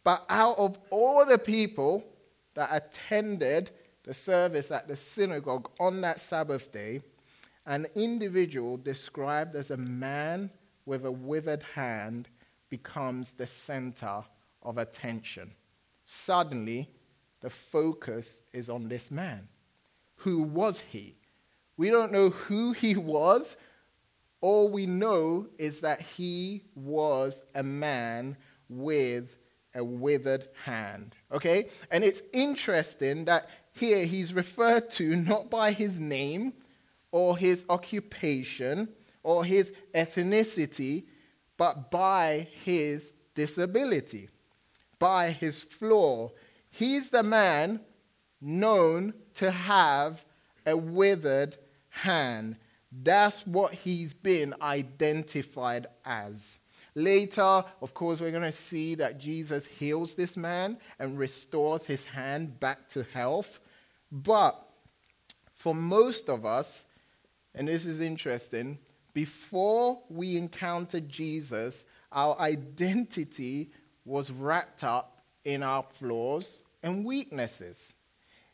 But 0.04 0.24
out 0.30 0.60
of 0.60 0.78
all 0.92 1.26
the 1.26 1.40
people, 1.40 2.04
that 2.56 2.70
attended 2.72 3.70
the 4.04 4.14
service 4.14 4.72
at 4.72 4.88
the 4.88 4.96
synagogue 4.96 5.70
on 5.80 6.02
that 6.02 6.20
Sabbath 6.20 6.72
day, 6.72 7.02
an 7.68 7.86
individual 7.96 8.78
described 8.78 9.56
as 9.56 9.72
a 9.72 9.78
man 9.78 10.50
with 10.86 11.06
a 11.06 11.12
withered 11.12 11.64
hand 11.74 12.30
becomes 12.70 13.34
the 13.34 13.46
center 13.46 14.24
of 14.64 14.78
attention. 14.78 15.52
Suddenly, 16.06 16.90
the 17.42 17.50
focus 17.50 18.42
is 18.54 18.70
on 18.70 18.88
this 18.88 19.12
man. 19.12 19.48
Who 20.18 20.42
was 20.42 20.80
he? 20.80 21.16
We 21.78 21.90
don't 21.90 22.12
know 22.12 22.30
who 22.30 22.72
he 22.72 22.96
was. 22.96 23.58
All 24.46 24.70
we 24.70 24.86
know 24.86 25.48
is 25.58 25.80
that 25.80 26.02
he 26.02 26.62
was 26.76 27.42
a 27.56 27.64
man 27.64 28.38
with 28.70 29.40
a 29.74 29.84
withered 29.84 30.50
hand. 30.64 31.16
Okay? 31.32 31.70
And 31.90 32.04
it's 32.04 32.22
interesting 32.32 33.26
that 33.26 33.50
here 33.72 34.06
he's 34.06 34.36
referred 34.36 34.92
to 34.92 35.16
not 35.16 35.50
by 35.50 35.72
his 35.72 36.00
name 36.00 36.54
or 37.12 37.36
his 37.36 37.66
occupation 37.70 38.90
or 39.24 39.44
his 39.44 39.74
ethnicity, 39.96 41.06
but 41.58 41.90
by 41.90 42.48
his 42.64 43.16
disability, 43.34 44.30
by 45.00 45.32
his 45.32 45.64
flaw. 45.64 46.30
He's 46.70 47.10
the 47.10 47.24
man 47.24 47.80
known 48.40 49.16
to 49.34 49.50
have 49.50 50.24
a 50.68 50.78
withered 50.78 51.58
hand. 51.90 52.58
That's 53.04 53.46
what 53.46 53.74
he's 53.74 54.14
been 54.14 54.54
identified 54.62 55.88
as. 56.06 56.60
Later, 56.94 57.64
of 57.82 57.94
course, 57.94 58.22
we're 58.22 58.32
going 58.32 58.44
to 58.44 58.52
see 58.54 58.96
that 58.96 59.20
Jesus 59.20 59.66
heals 59.66 60.16
this 60.16 60.38
man 60.38 60.78
and 60.98 61.20
restores 61.20 61.86
his 61.86 62.06
hand 62.06 62.60
back 62.60 62.88
to 62.90 63.04
health. 63.04 63.60
But 64.12 64.58
for 65.54 65.76
most 65.76 66.30
of 66.30 66.46
us, 66.46 66.86
and 67.54 67.68
this 67.68 67.86
is 67.86 68.00
interesting, 68.00 68.80
before 69.14 70.02
we 70.10 70.38
encountered 70.38 71.10
Jesus, 71.10 71.84
our 72.12 72.40
identity 72.40 73.72
was 74.06 74.32
wrapped 74.32 74.84
up 74.84 75.22
in 75.44 75.64
our 75.64 75.84
flaws 75.84 76.62
and 76.82 77.04
weaknesses. 77.04 77.94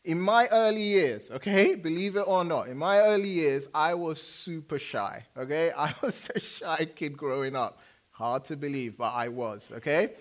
In 0.03 0.19
my 0.19 0.47
early 0.51 0.81
years, 0.81 1.29
okay, 1.29 1.75
believe 1.89 2.15
it 2.15 2.25
or 2.27 2.43
not, 2.43 2.67
in 2.67 2.77
my 2.77 2.99
early 2.99 3.29
years, 3.29 3.67
I 3.73 3.93
was 3.93 4.21
super 4.21 4.79
shy, 4.79 5.25
okay? 5.37 5.71
I 5.77 5.93
was 6.01 6.29
a 6.33 6.39
shy 6.39 6.85
kid 6.85 7.17
growing 7.17 7.55
up. 7.55 7.79
Hard 8.09 8.45
to 8.45 8.55
believe, 8.55 8.97
but 8.97 9.13
I 9.13 9.27
was, 9.27 9.71
okay? 9.77 10.13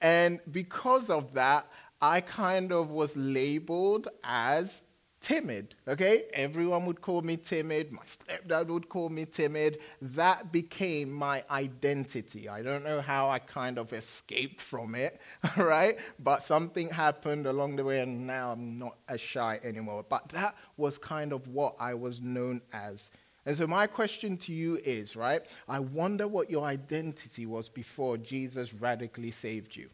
And 0.00 0.40
because 0.52 1.10
of 1.10 1.32
that, 1.34 1.66
I 2.00 2.20
kind 2.20 2.72
of 2.72 2.90
was 2.90 3.16
labeled 3.16 4.08
as 4.22 4.84
timid, 5.20 5.74
okay? 5.86 6.24
Everyone 6.32 6.86
would 6.86 7.00
call 7.00 7.22
me 7.22 7.36
timid. 7.36 7.92
My 7.92 8.02
stepdad 8.02 8.68
would 8.68 8.88
call 8.88 9.08
me 9.08 9.24
timid. 9.24 9.78
That 10.00 10.52
became 10.52 11.12
my 11.12 11.44
identity. 11.50 12.48
I 12.48 12.62
don't 12.62 12.84
know 12.84 13.00
how 13.00 13.28
I 13.28 13.38
kind 13.38 13.78
of 13.78 13.92
escaped 13.92 14.60
from 14.60 14.94
it, 14.94 15.20
right? 15.56 15.98
But 16.18 16.42
something 16.42 16.88
happened 16.88 17.46
along 17.46 17.76
the 17.76 17.84
way, 17.84 18.00
and 18.00 18.26
now 18.26 18.52
I'm 18.52 18.78
not 18.78 18.96
as 19.08 19.20
shy 19.20 19.60
anymore. 19.62 20.04
But 20.08 20.28
that 20.30 20.56
was 20.76 20.98
kind 20.98 21.32
of 21.32 21.46
what 21.48 21.76
I 21.80 21.94
was 21.94 22.20
known 22.20 22.62
as. 22.72 23.10
And 23.46 23.56
so, 23.56 23.66
my 23.66 23.86
question 23.86 24.36
to 24.38 24.52
you 24.52 24.78
is, 24.84 25.16
right? 25.16 25.42
I 25.68 25.78
wonder 25.80 26.28
what 26.28 26.50
your 26.50 26.64
identity 26.64 27.46
was 27.46 27.68
before 27.68 28.18
Jesus 28.18 28.74
radically 28.74 29.30
saved 29.30 29.74
you. 29.74 29.88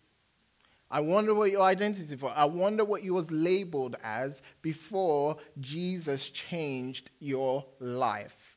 I 0.91 1.01
wonder 1.01 1.35
what 1.35 1.51
your 1.51 1.63
identity 1.63 2.15
was. 2.15 2.33
I 2.37 2.45
wonder 2.45 2.85
what 2.85 3.03
you 3.03 3.15
was 3.15 3.31
labeled 3.31 3.97
as 4.05 4.43
before 4.63 5.39
Jesus 5.61 6.31
changed 6.31 7.11
your 7.19 7.65
life. 7.81 8.57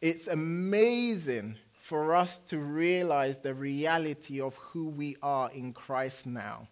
It's 0.00 0.28
amazing 0.28 1.56
for 1.72 2.14
us 2.14 2.38
to 2.48 2.58
realize 2.58 3.38
the 3.38 3.54
reality 3.54 4.40
of 4.40 4.56
who 4.56 4.88
we 4.88 5.16
are 5.22 5.50
in 5.52 5.72
Christ 5.72 6.26
now. 6.26 6.68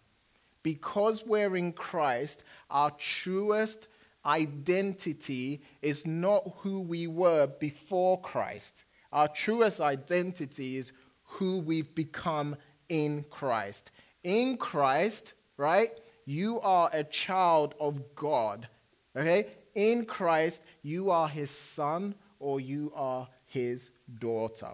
Because 0.61 1.25
we're 1.25 1.55
in 1.55 1.73
Christ, 1.73 2.43
our 2.69 2.91
truest 2.91 3.87
identity 4.25 5.61
is 5.81 6.05
not 6.05 6.43
who 6.57 6.81
we 6.81 7.07
were 7.07 7.47
before 7.47 8.19
Christ. 8.21 8.83
Our 9.11 9.27
truest 9.27 9.79
identity 9.79 10.77
is 10.77 10.91
who 11.23 11.59
we've 11.59 11.93
become 11.95 12.55
in 12.89 13.25
Christ. 13.29 13.91
In 14.23 14.57
Christ, 14.57 15.33
right, 15.57 15.91
you 16.25 16.59
are 16.61 16.89
a 16.93 17.03
child 17.03 17.75
of 17.79 18.15
God. 18.15 18.67
Okay? 19.15 19.47
In 19.75 20.05
Christ, 20.05 20.61
you 20.81 21.11
are 21.11 21.27
his 21.27 21.51
son 21.51 22.15
or 22.39 22.59
you 22.59 22.91
are 22.95 23.27
his 23.45 23.91
daughter. 24.19 24.71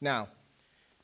Now, 0.00 0.28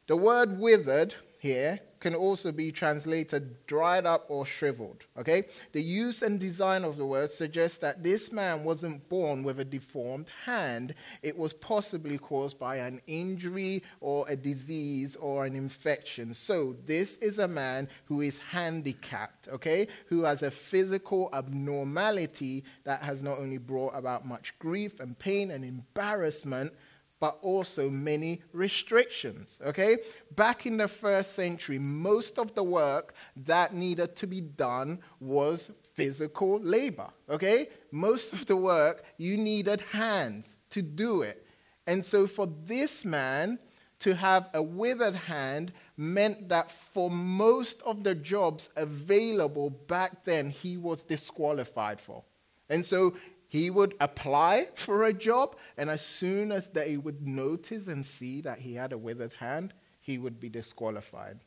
the 0.06 0.16
word 0.16 0.58
withered 0.58 1.14
here 1.38 1.80
can 2.00 2.14
also 2.14 2.52
be 2.52 2.70
translated 2.72 3.56
dried 3.66 4.06
up 4.06 4.26
or 4.28 4.46
shriveled. 4.46 5.04
Okay? 5.18 5.44
The 5.72 5.82
use 5.82 6.22
and 6.22 6.38
design 6.38 6.84
of 6.84 6.96
the 6.96 7.06
word 7.06 7.30
suggests 7.30 7.78
that 7.78 8.02
this 8.02 8.32
man 8.32 8.64
wasn't 8.64 9.08
born 9.08 9.42
with 9.42 9.60
a 9.60 9.64
deformed 9.64 10.28
hand. 10.44 10.94
It 11.22 11.36
was 11.36 11.52
possibly 11.52 12.18
caused 12.18 12.58
by 12.58 12.76
an 12.76 13.00
injury 13.06 13.82
or 14.00 14.26
a 14.28 14.36
disease 14.36 15.16
or 15.16 15.44
an 15.44 15.54
infection. 15.54 16.34
So, 16.34 16.76
this 16.86 17.18
is 17.18 17.38
a 17.38 17.48
man 17.48 17.88
who 18.06 18.20
is 18.20 18.38
handicapped, 18.38 19.48
okay? 19.48 19.88
Who 20.06 20.22
has 20.22 20.42
a 20.42 20.50
physical 20.50 21.30
abnormality 21.32 22.64
that 22.84 23.02
has 23.02 23.22
not 23.22 23.38
only 23.38 23.58
brought 23.58 23.96
about 23.96 24.26
much 24.26 24.58
grief 24.58 25.00
and 25.00 25.18
pain 25.18 25.50
and 25.50 25.64
embarrassment 25.64 26.72
but 27.20 27.38
also 27.42 27.90
many 27.90 28.42
restrictions. 28.52 29.60
Okay? 29.64 29.98
Back 30.34 30.66
in 30.66 30.76
the 30.76 30.88
first 30.88 31.32
century, 31.34 31.78
most 31.78 32.38
of 32.38 32.54
the 32.54 32.62
work 32.62 33.14
that 33.36 33.74
needed 33.74 34.16
to 34.16 34.26
be 34.26 34.40
done 34.40 35.00
was 35.20 35.70
physical 35.94 36.60
labor. 36.60 37.08
Okay? 37.28 37.68
Most 37.90 38.32
of 38.32 38.46
the 38.46 38.56
work, 38.56 39.04
you 39.16 39.36
needed 39.36 39.80
hands 39.92 40.56
to 40.70 40.82
do 40.82 41.22
it. 41.22 41.44
And 41.86 42.04
so 42.04 42.26
for 42.26 42.46
this 42.64 43.04
man 43.04 43.58
to 44.00 44.14
have 44.14 44.48
a 44.54 44.62
withered 44.62 45.16
hand 45.16 45.72
meant 45.96 46.48
that 46.48 46.70
for 46.70 47.10
most 47.10 47.82
of 47.82 48.04
the 48.04 48.14
jobs 48.14 48.70
available 48.76 49.70
back 49.70 50.24
then, 50.24 50.50
he 50.50 50.76
was 50.76 51.02
disqualified 51.02 52.00
for. 52.00 52.22
And 52.68 52.84
so 52.84 53.14
he 53.48 53.70
would 53.70 53.94
apply 53.98 54.68
for 54.74 55.04
a 55.04 55.12
job, 55.12 55.56
and 55.76 55.88
as 55.88 56.04
soon 56.04 56.52
as 56.52 56.68
they 56.68 56.98
would 56.98 57.26
notice 57.26 57.88
and 57.88 58.04
see 58.04 58.42
that 58.42 58.58
he 58.58 58.74
had 58.74 58.92
a 58.92 58.98
withered 58.98 59.32
hand, 59.32 59.72
he 60.00 60.18
would 60.18 60.38
be 60.38 60.50
disqualified. 60.50 61.40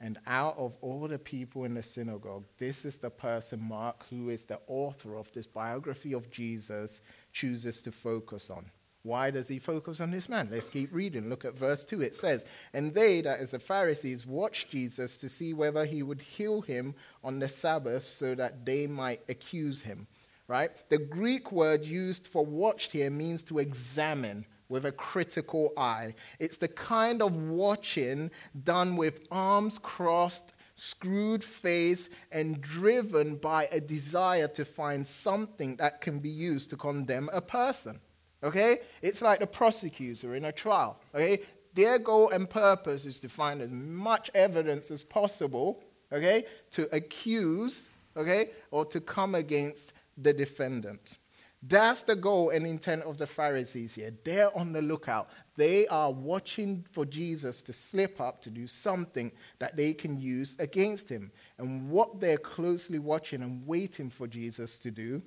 And 0.00 0.18
out 0.26 0.56
of 0.58 0.76
all 0.80 1.08
the 1.08 1.18
people 1.18 1.64
in 1.64 1.74
the 1.74 1.82
synagogue, 1.82 2.44
this 2.58 2.84
is 2.84 2.98
the 2.98 3.10
person, 3.10 3.60
Mark, 3.60 4.04
who 4.10 4.28
is 4.28 4.44
the 4.44 4.60
author 4.68 5.16
of 5.16 5.32
this 5.32 5.46
biography 5.46 6.12
of 6.12 6.30
Jesus, 6.30 7.00
chooses 7.32 7.82
to 7.82 7.90
focus 7.90 8.50
on. 8.50 8.70
Why 9.02 9.30
does 9.30 9.48
he 9.48 9.58
focus 9.58 10.00
on 10.00 10.10
this 10.10 10.28
man? 10.28 10.48
Let's 10.50 10.68
keep 10.68 10.92
reading. 10.92 11.28
Look 11.28 11.44
at 11.44 11.56
verse 11.56 11.84
2. 11.84 12.02
It 12.02 12.14
says, 12.14 12.44
And 12.72 12.92
they, 12.92 13.20
that 13.22 13.40
is 13.40 13.52
the 13.52 13.58
Pharisees, 13.58 14.26
watched 14.26 14.70
Jesus 14.70 15.16
to 15.18 15.28
see 15.28 15.54
whether 15.54 15.84
he 15.84 16.02
would 16.02 16.20
heal 16.20 16.60
him 16.60 16.94
on 17.22 17.38
the 17.38 17.48
Sabbath 17.48 18.02
so 18.02 18.34
that 18.34 18.66
they 18.66 18.86
might 18.86 19.22
accuse 19.28 19.80
him. 19.80 20.06
Right? 20.48 20.70
The 20.88 20.98
Greek 20.98 21.52
word 21.52 21.84
used 21.84 22.26
for 22.26 22.44
watched 22.44 22.92
here 22.92 23.10
means 23.10 23.42
to 23.44 23.58
examine. 23.58 24.44
with 24.68 24.84
a 24.84 24.92
critical 24.92 25.72
eye. 25.78 26.14
It's 26.38 26.58
the 26.58 26.68
kind 26.68 27.22
of 27.22 27.34
watching 27.36 28.30
done 28.64 28.96
with 28.96 29.26
arms 29.30 29.78
crossed, 29.78 30.52
screwed 30.74 31.42
face, 31.42 32.10
and 32.32 32.60
driven 32.60 33.36
by 33.36 33.68
a 33.72 33.80
desire 33.80 34.48
to 34.48 34.64
find 34.66 35.06
something 35.06 35.76
that 35.76 36.00
can 36.00 36.18
be 36.18 36.28
used 36.28 36.68
to 36.70 36.76
condemn 36.76 37.30
a 37.32 37.40
person. 37.40 37.98
Okay? 38.42 38.78
It's 39.02 39.22
like 39.22 39.40
the 39.40 39.46
prosecutor 39.46 40.34
in 40.34 40.46
a 40.46 40.52
trial. 40.52 41.00
Okay? 41.14 41.40
Their 41.74 41.98
goal 41.98 42.30
and 42.30 42.48
purpose 42.48 43.04
is 43.04 43.20
to 43.20 43.28
find 43.28 43.60
as 43.60 43.70
much 43.70 44.30
evidence 44.34 44.90
as 44.90 45.04
possible, 45.04 45.82
okay, 46.12 46.44
to 46.72 46.92
accuse, 46.94 47.88
okay, 48.16 48.50
or 48.70 48.84
to 48.86 49.00
come 49.00 49.36
against 49.36 49.92
the 50.16 50.32
defendant. 50.32 51.18
That's 51.62 52.04
the 52.04 52.14
goal 52.14 52.50
and 52.50 52.66
intent 52.66 53.02
of 53.02 53.18
the 53.18 53.26
Pharisees 53.26 53.94
here. 53.94 54.12
They're 54.24 54.56
on 54.56 54.72
the 54.72 54.82
lookout. 54.82 55.28
They 55.56 55.88
are 55.88 56.10
watching 56.10 56.84
for 56.90 57.04
Jesus 57.04 57.62
to 57.62 57.72
slip 57.72 58.20
up, 58.20 58.40
to 58.42 58.50
do 58.50 58.66
something 58.68 59.32
that 59.58 59.76
they 59.76 59.92
can 59.92 60.20
use 60.20 60.56
against 60.60 61.08
him. 61.08 61.32
And 61.58 61.90
what 61.90 62.20
they're 62.20 62.38
closely 62.38 63.00
watching 63.00 63.42
and 63.42 63.66
waiting 63.66 64.08
for 64.08 64.28
Jesus 64.28 64.78
to 64.80 64.92
do, 64.92 65.20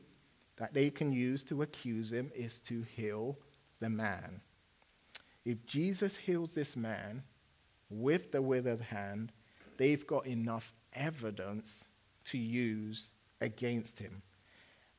that 0.61 0.75
they 0.75 0.91
can 0.91 1.11
use 1.11 1.43
to 1.43 1.63
accuse 1.63 2.13
him, 2.13 2.31
is 2.35 2.59
to 2.59 2.83
heal 2.95 3.35
the 3.79 3.89
man. 3.89 4.41
If 5.43 5.65
Jesus 5.65 6.15
heals 6.15 6.53
this 6.53 6.77
man 6.77 7.23
with 7.89 8.31
the 8.31 8.43
withered 8.43 8.79
hand, 8.79 9.31
they've 9.77 10.05
got 10.05 10.27
enough 10.27 10.71
evidence 10.93 11.87
to 12.25 12.37
use 12.37 13.09
against 13.41 13.97
him. 13.97 14.21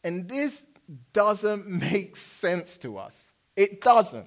And 0.03 0.29
this 0.29 0.67
doesn't 1.13 1.69
make 1.69 2.17
sense 2.17 2.77
to 2.79 2.99
us. 2.99 3.33
It 3.55 3.81
doesn't. 3.81 4.27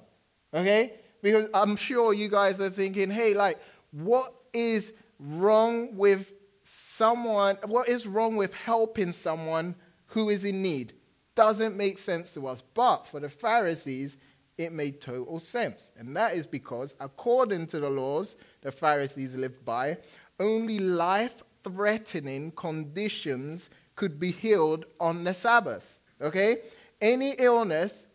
Okay? 0.54 0.94
Because 1.20 1.50
I'm 1.52 1.76
sure 1.76 2.14
you 2.14 2.30
guys 2.30 2.62
are 2.62 2.70
thinking, 2.70 3.10
hey, 3.10 3.34
like, 3.34 3.58
what 3.90 4.32
is 4.54 4.94
wrong 5.20 5.98
with 5.98 6.32
someone? 6.62 7.58
What 7.66 7.90
is 7.90 8.06
wrong 8.06 8.36
with 8.36 8.54
helping 8.54 9.12
someone 9.12 9.74
who 10.06 10.30
is 10.30 10.46
in 10.46 10.62
need? 10.62 10.94
Doesn't 11.36 11.76
make 11.76 12.00
sense 12.00 12.34
to 12.34 12.48
us. 12.48 12.62
But 12.74 13.06
for 13.06 13.20
the 13.20 13.28
Pharisees, 13.28 14.16
it 14.58 14.72
made 14.72 15.00
total 15.00 15.38
sense. 15.38 15.92
And 15.96 16.16
that 16.16 16.34
is 16.34 16.46
because, 16.46 16.96
according 16.98 17.68
to 17.68 17.78
the 17.78 17.90
laws 17.90 18.36
the 18.62 18.72
Pharisees 18.72 19.36
lived 19.36 19.64
by, 19.64 19.98
only 20.40 20.80
life 20.80 21.42
threatening 21.62 22.50
conditions 22.52 23.70
could 23.94 24.18
be 24.18 24.32
healed 24.32 24.86
on 24.98 25.22
the 25.22 25.34
Sabbath. 25.34 26.00
Okay? 26.20 26.58
Any 27.00 27.32
illness 27.38 28.06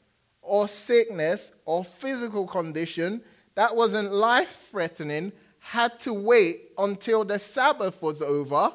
or 0.42 0.68
sickness 0.68 1.54
or 1.66 1.86
physical 1.86 2.48
condition 2.48 3.22
that 3.56 3.76
wasn't 3.76 4.12
life 4.12 4.68
threatening 4.72 5.32
had 5.60 6.00
to 6.00 6.14
wait 6.14 6.72
until 6.78 7.24
the 7.24 7.38
Sabbath 7.38 8.02
was 8.02 8.22
over, 8.22 8.74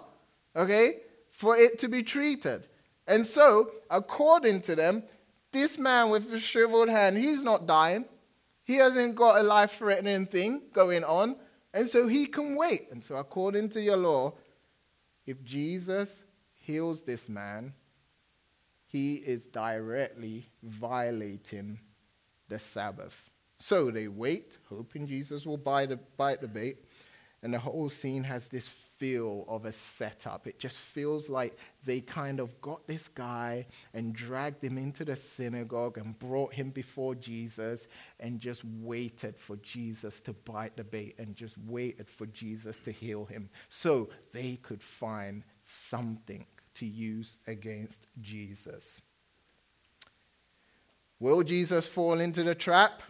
okay, 0.55 1.01
for 1.31 1.57
it 1.57 1.81
to 1.81 1.89
be 1.89 2.03
treated. 2.03 2.69
And 3.07 3.27
so, 3.27 3.71
according 3.91 4.63
to 4.63 4.75
them, 4.75 5.05
this 5.53 5.79
man 5.79 6.11
with 6.11 6.31
the 6.31 6.41
shriveled 6.41 6.89
hand, 6.89 7.17
he's 7.17 7.43
not 7.43 7.67
dying. 7.67 8.05
He 8.65 8.75
hasn't 8.75 9.15
got 9.15 9.41
a 9.41 9.43
life 9.43 9.79
threatening 9.79 10.27
thing 10.27 10.63
going 10.73 11.05
on. 11.05 11.37
And 11.73 11.87
so 11.87 12.09
he 12.09 12.27
can 12.27 12.57
wait. 12.57 12.89
And 12.91 13.03
so, 13.03 13.17
according 13.17 13.69
to 13.71 13.81
your 13.81 13.97
law, 13.97 14.35
if 15.25 15.43
Jesus 15.45 16.25
heals 16.59 17.05
this 17.05 17.29
man, 17.29 17.75
he 18.87 19.17
is 19.17 19.47
directly 19.47 20.49
violating 20.63 21.79
the 22.49 22.59
Sabbath. 22.59 23.31
So 23.59 23.91
they 23.91 24.09
wait, 24.09 24.59
hoping 24.69 25.07
Jesus 25.07 25.47
will 25.47 25.57
bite 25.57 25.91
the, 25.91 25.97
bite 26.17 26.41
the 26.41 26.49
bait. 26.49 26.85
And 27.43 27.53
the 27.53 27.59
whole 27.59 27.89
scene 27.89 28.25
has 28.25 28.49
this 28.49 28.69
feel 28.99 29.45
of 29.49 29.65
a 29.65 29.73
setup. 29.73 30.47
It 30.47 30.59
just 30.59 30.77
feels 30.77 31.29
like 31.29 31.59
they 31.85 32.01
kind 32.01 32.41
of 32.41 32.61
got 32.61 32.87
this 32.87 33.09
guy 33.09 33.67
and 33.95 34.15
dragged 34.15 34.63
him 34.63 34.79
into 34.79 35.05
the 35.05 35.17
synagogue 35.17 35.99
and 35.99 36.19
brought 36.19 36.55
him 36.55 36.71
before 36.71 37.15
Jesus 37.15 37.87
and 38.21 38.41
just 38.41 38.65
waited 38.65 39.37
for 39.37 39.57
Jesus 39.57 40.21
to 40.23 40.33
bite 40.33 40.77
the 40.77 40.85
bait 40.85 41.15
and 41.19 41.35
just 41.35 41.57
waited 41.59 42.09
for 42.09 42.27
Jesus 42.27 42.79
to 42.79 42.91
heal 42.91 43.25
him 43.25 43.49
so 43.69 44.09
they 44.33 44.57
could 44.63 44.83
find 44.83 45.43
something 45.63 46.47
to 46.75 46.87
use 46.87 47.39
against 47.47 48.07
Jesus. 48.21 49.03
Will 51.19 51.43
Jesus 51.43 51.89
fall 51.89 52.21
into 52.21 52.43
the 52.43 52.55
trap? 52.55 53.03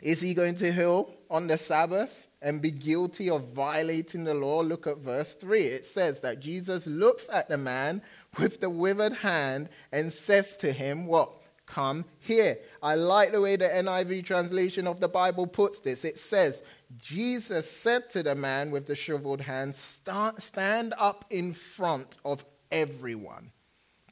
Is 0.00 0.20
he 0.20 0.34
going 0.34 0.56
to 0.56 0.72
heal 0.72 1.14
on 1.30 1.46
the 1.46 1.58
Sabbath 1.58 2.26
and 2.42 2.60
be 2.60 2.70
guilty 2.70 3.30
of 3.30 3.48
violating 3.48 4.24
the 4.24 4.34
law? 4.34 4.60
Look 4.60 4.86
at 4.86 4.98
verse 4.98 5.34
3. 5.34 5.64
It 5.64 5.84
says 5.84 6.20
that 6.20 6.40
Jesus 6.40 6.86
looks 6.86 7.28
at 7.32 7.48
the 7.48 7.58
man 7.58 8.02
with 8.38 8.60
the 8.60 8.70
withered 8.70 9.14
hand 9.14 9.68
and 9.92 10.12
says 10.12 10.56
to 10.58 10.72
him, 10.72 11.06
What? 11.06 11.38
Come 11.64 12.04
here. 12.18 12.58
I 12.82 12.96
like 12.96 13.32
the 13.32 13.40
way 13.40 13.56
the 13.56 13.68
NIV 13.68 14.24
translation 14.24 14.86
of 14.86 15.00
the 15.00 15.08
Bible 15.08 15.46
puts 15.46 15.80
this. 15.80 16.04
It 16.04 16.18
says, 16.18 16.62
Jesus 16.98 17.70
said 17.70 18.10
to 18.10 18.22
the 18.22 18.34
man 18.34 18.70
with 18.70 18.86
the 18.86 18.94
shriveled 18.94 19.40
hand, 19.40 19.74
Stand 19.74 20.94
up 20.98 21.24
in 21.30 21.54
front 21.54 22.18
of 22.24 22.44
everyone. 22.70 23.52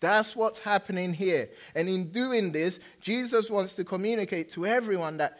That's 0.00 0.34
what's 0.34 0.58
happening 0.58 1.12
here. 1.12 1.48
And 1.74 1.88
in 1.88 2.10
doing 2.10 2.52
this, 2.52 2.80
Jesus 3.00 3.50
wants 3.50 3.74
to 3.74 3.84
communicate 3.84 4.50
to 4.52 4.64
everyone 4.66 5.18
that 5.18 5.38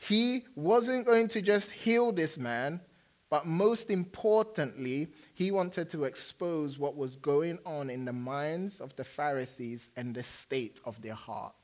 he 0.00 0.44
wasn't 0.54 1.04
going 1.04 1.28
to 1.28 1.42
just 1.42 1.70
heal 1.70 2.10
this 2.10 2.38
man, 2.38 2.80
but 3.28 3.46
most 3.46 3.90
importantly, 3.90 5.08
he 5.34 5.50
wanted 5.50 5.90
to 5.90 6.04
expose 6.04 6.78
what 6.78 6.96
was 6.96 7.16
going 7.16 7.58
on 7.66 7.90
in 7.90 8.06
the 8.06 8.12
minds 8.12 8.80
of 8.80 8.96
the 8.96 9.04
Pharisees 9.04 9.90
and 9.96 10.14
the 10.14 10.22
state 10.22 10.80
of 10.86 11.00
their 11.02 11.14
heart. 11.14 11.54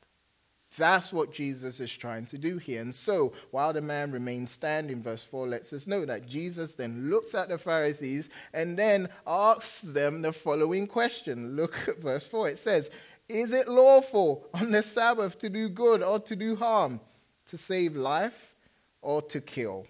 That's 0.77 1.11
what 1.11 1.33
Jesus 1.33 1.79
is 1.79 1.91
trying 1.91 2.27
to 2.27 2.37
do 2.37 2.59
here. 2.59 2.81
And 2.81 2.93
so, 2.93 3.33
while 3.49 3.73
the 3.73 3.81
man 3.81 4.11
remained 4.11 4.51
standing, 4.51 5.01
verse 5.01 5.23
4 5.23 5.47
lets 5.47 5.73
us 5.73 5.87
know 5.87 6.05
that 6.05 6.27
Jesus 6.27 6.75
then 6.75 7.09
looks 7.09 7.33
at 7.33 7.49
the 7.49 7.57
Pharisees 7.57 8.29
and 8.53 8.77
then 8.77 9.09
asks 9.25 9.81
them 9.81 10.21
the 10.21 10.31
following 10.31 10.85
question. 10.85 11.55
Look 11.55 11.75
at 11.87 11.99
verse 11.99 12.25
4. 12.25 12.49
It 12.49 12.59
says, 12.59 12.91
Is 13.27 13.51
it 13.51 13.67
lawful 13.67 14.47
on 14.53 14.69
the 14.69 14.83
Sabbath 14.83 15.39
to 15.39 15.49
do 15.49 15.69
good 15.69 16.03
or 16.03 16.19
to 16.19 16.35
do 16.35 16.55
harm? 16.55 17.01
To 17.47 17.57
save 17.57 17.95
life 17.95 18.55
or 19.01 19.21
to 19.23 19.41
kill? 19.41 19.87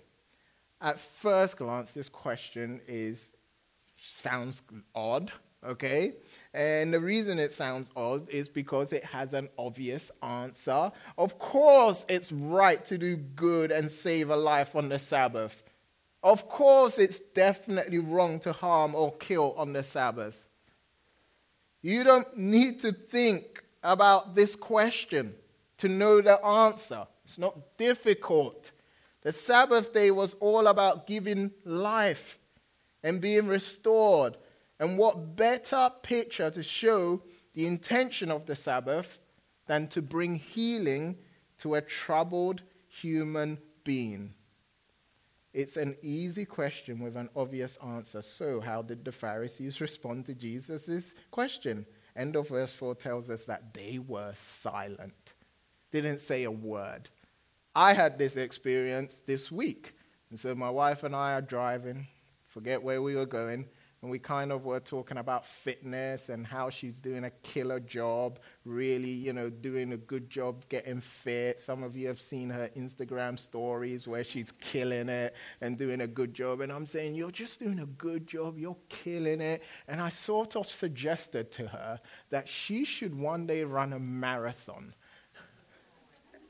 At 0.81 0.99
first 0.99 1.57
glance, 1.57 1.93
this 1.93 2.09
question 2.09 2.81
is 2.87 3.31
sounds 3.95 4.61
odd, 4.93 5.31
okay? 5.65 6.13
And 6.53 6.93
the 6.93 6.99
reason 6.99 7.39
it 7.39 7.51
sounds 7.51 7.91
odd 7.95 8.29
is 8.29 8.49
because 8.49 8.93
it 8.93 9.03
has 9.03 9.33
an 9.33 9.49
obvious 9.57 10.11
answer. 10.21 10.91
Of 11.17 11.39
course, 11.39 12.05
it's 12.07 12.31
right 12.31 12.83
to 12.85 12.97
do 12.97 13.15
good 13.15 13.71
and 13.71 13.89
save 13.89 14.29
a 14.29 14.35
life 14.35 14.75
on 14.75 14.89
the 14.89 14.99
Sabbath. 14.99 15.63
Of 16.23 16.49
course, 16.49 16.97
it's 16.97 17.19
definitely 17.19 17.99
wrong 17.99 18.39
to 18.41 18.51
harm 18.51 18.95
or 18.95 19.13
kill 19.17 19.53
on 19.57 19.73
the 19.73 19.83
Sabbath. 19.83 20.47
You 21.81 22.03
don't 22.03 22.37
need 22.37 22.81
to 22.81 22.91
think 22.91 23.63
about 23.83 24.35
this 24.35 24.55
question 24.55 25.35
to 25.77 25.87
know 25.87 26.21
the 26.21 26.43
answer. 26.43 27.07
It's 27.27 27.37
not 27.37 27.77
difficult. 27.77 28.71
The 29.21 29.33
Sabbath 29.33 29.93
day 29.93 30.11
was 30.11 30.33
all 30.35 30.67
about 30.67 31.07
giving 31.07 31.51
life 31.65 32.39
and 33.03 33.19
being 33.19 33.47
restored. 33.47 34.37
And 34.79 34.97
what 34.97 35.35
better 35.35 35.91
picture 36.01 36.49
to 36.49 36.63
show 36.63 37.21
the 37.53 37.67
intention 37.67 38.31
of 38.31 38.45
the 38.45 38.55
Sabbath 38.55 39.17
than 39.65 39.89
to 39.89 40.01
bring 40.01 40.35
healing 40.35 41.17
to 41.57 41.75
a 41.75 41.81
troubled 41.81 42.63
human 42.87 43.57
being? 43.83 44.33
It's 45.53 45.75
an 45.75 45.97
easy 46.01 46.45
question 46.45 46.99
with 46.99 47.17
an 47.17 47.29
obvious 47.35 47.77
answer. 47.85 48.21
So, 48.21 48.61
how 48.61 48.81
did 48.81 49.03
the 49.03 49.11
Pharisees 49.11 49.81
respond 49.81 50.27
to 50.27 50.33
Jesus' 50.33 51.13
question? 51.29 51.85
End 52.15 52.37
of 52.37 52.47
verse 52.47 52.73
4 52.73 52.95
tells 52.95 53.29
us 53.29 53.43
that 53.45 53.73
they 53.73 53.99
were 53.99 54.31
silent, 54.33 55.33
didn't 55.91 56.21
say 56.21 56.45
a 56.45 56.51
word. 56.51 57.09
I 57.77 57.93
had 57.93 58.17
this 58.17 58.37
experience 58.37 59.21
this 59.27 59.51
week. 59.51 59.93
And 60.31 60.39
so 60.39 60.55
my 60.55 60.69
wife 60.71 61.03
and 61.03 61.15
I 61.15 61.33
are 61.33 61.43
driving, 61.43 62.07
forget 62.47 62.81
where 62.81 63.03
we 63.03 63.13
were 63.13 63.27
going, 63.27 63.67
and 64.01 64.09
we 64.09 64.17
kind 64.17 64.51
of 64.51 64.65
were 64.65 64.79
talking 64.79 65.19
about 65.19 65.45
fitness 65.45 66.29
and 66.29 66.47
how 66.47 66.71
she's 66.71 66.99
doing 66.99 67.25
a 67.25 67.29
killer 67.43 67.79
job, 67.79 68.39
really, 68.65 69.11
you 69.11 69.31
know, 69.31 69.51
doing 69.51 69.93
a 69.93 69.97
good 69.97 70.27
job 70.27 70.67
getting 70.69 71.01
fit. 71.01 71.59
Some 71.59 71.83
of 71.83 71.95
you 71.95 72.07
have 72.07 72.19
seen 72.19 72.49
her 72.49 72.67
Instagram 72.75 73.37
stories 73.37 74.07
where 74.07 74.23
she's 74.23 74.51
killing 74.53 75.07
it 75.07 75.35
and 75.61 75.77
doing 75.77 76.01
a 76.01 76.07
good 76.07 76.33
job. 76.33 76.61
And 76.61 76.71
I'm 76.71 76.87
saying, 76.87 77.13
You're 77.13 77.29
just 77.29 77.59
doing 77.59 77.77
a 77.77 77.85
good 77.85 78.25
job, 78.25 78.57
you're 78.57 78.77
killing 78.89 79.39
it. 79.39 79.61
And 79.87 80.01
I 80.01 80.09
sort 80.09 80.55
of 80.55 80.65
suggested 80.65 81.51
to 81.51 81.67
her 81.67 81.99
that 82.31 82.49
she 82.49 82.85
should 82.85 83.13
one 83.13 83.45
day 83.45 83.63
run 83.63 83.93
a 83.93 83.99
marathon 83.99 84.95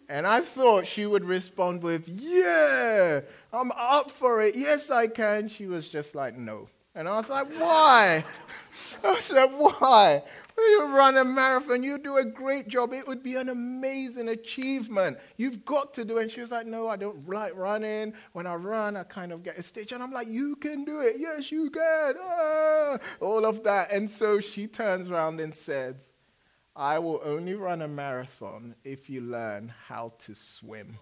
And 0.10 0.26
I 0.26 0.42
thought 0.42 0.88
she 0.88 1.06
would 1.06 1.26
respond 1.26 1.84
with, 1.84 2.08
Yeah, 2.08 3.22
I'm 3.52 3.72
up 3.72 4.10
for 4.10 4.42
it. 4.42 4.56
Yes, 4.56 4.90
I 4.90 5.08
can. 5.08 5.50
She 5.50 5.68
was 5.68 5.90
just 5.90 6.16
like, 6.16 6.38
No. 6.38 6.70
And 6.96 7.08
I 7.08 7.18
was 7.18 7.30
like, 7.30 7.48
Why? 7.60 8.24
I 9.04 9.20
said, 9.20 9.48
Why? 9.48 10.24
You 10.58 10.88
run 10.96 11.18
a 11.18 11.24
marathon, 11.24 11.84
you 11.84 12.00
do 12.00 12.18
a 12.18 12.26
great 12.26 12.68
job. 12.68 12.92
It 12.92 13.08
would 13.08 13.22
be 13.22 13.36
an 13.36 13.50
amazing 13.50 14.30
achievement. 14.30 15.20
You've 15.36 15.64
got 15.66 15.94
to 15.94 16.06
do 16.06 16.18
it. 16.18 16.24
And 16.24 16.32
she 16.32 16.42
was 16.42 16.52
like, 16.52 16.66
No, 16.66 16.88
I 16.88 16.96
don't 16.96 17.28
like 17.28 17.56
running. 17.56 18.14
When 18.32 18.48
I 18.48 18.56
run, 18.56 18.96
I 18.96 19.04
kind 19.04 19.34
of 19.34 19.44
get 19.44 19.58
a 19.58 19.64
stitch. 19.64 19.92
And 19.92 20.02
I'm 20.02 20.12
like, 20.12 20.30
You 20.30 20.56
can 20.56 20.86
do 20.86 21.02
it. 21.02 21.18
Yes, 21.20 21.52
you 21.52 21.70
can. 21.70 22.14
Ah, 22.20 22.98
all 23.20 23.46
of 23.46 23.64
that. 23.66 23.92
And 23.92 24.10
so 24.10 24.40
she 24.40 24.68
turns 24.68 25.10
around 25.10 25.42
and 25.42 25.54
said, 25.54 25.98
I 26.80 27.00
will 27.00 27.20
only 27.26 27.56
run 27.56 27.82
a 27.82 27.88
marathon 27.88 28.76
if 28.84 29.10
you 29.10 29.22
learn 29.22 29.74
how 29.88 30.14
to 30.20 30.36
swim. 30.36 31.00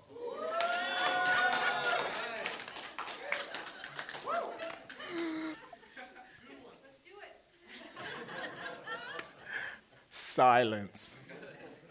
Silence. 10.09 11.17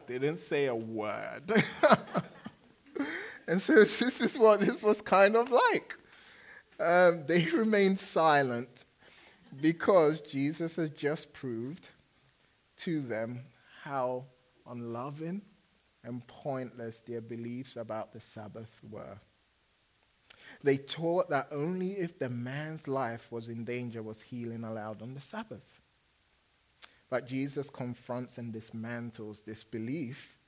They 0.07 0.15
didn't 0.15 0.39
say 0.39 0.65
a 0.65 0.75
word. 0.75 1.63
and 3.47 3.61
so 3.61 3.75
this 3.75 4.23
is 4.23 4.39
what 4.39 4.61
this 4.61 4.83
was 4.83 5.03
kind 5.03 5.37
of 5.37 5.51
like. 5.51 5.99
Um, 6.81 7.25
they 7.27 7.45
remained 7.53 7.99
silent 7.99 8.87
because 9.61 10.23
Jesus 10.23 10.77
has 10.77 10.89
just 10.89 11.35
proved 11.35 11.89
to 12.79 13.01
them 13.03 13.43
how 13.85 14.25
unloving 14.67 15.43
and 16.05 16.27
pointless 16.27 17.01
their 17.01 17.21
beliefs 17.21 17.77
about 17.77 18.13
the 18.13 18.21
Sabbath 18.21 18.71
were. 18.91 19.19
They 20.63 20.79
taught 20.79 21.29
that 21.31 21.49
only 21.51 21.93
if 21.93 22.19
the 22.19 22.31
man's 22.31 22.89
life 22.89 23.31
was 23.31 23.51
in 23.51 23.65
danger 23.65 24.03
was 24.03 24.23
healing 24.23 24.65
allowed 24.65 25.03
on 25.03 25.15
the 25.15 25.21
Sabbath. 25.21 25.83
But 27.11 27.27
Jesus 27.27 27.69
confronts 27.69 28.39
and 28.39 28.55
dismantles 28.55 29.45
this 29.45 29.63
belief 29.63 30.39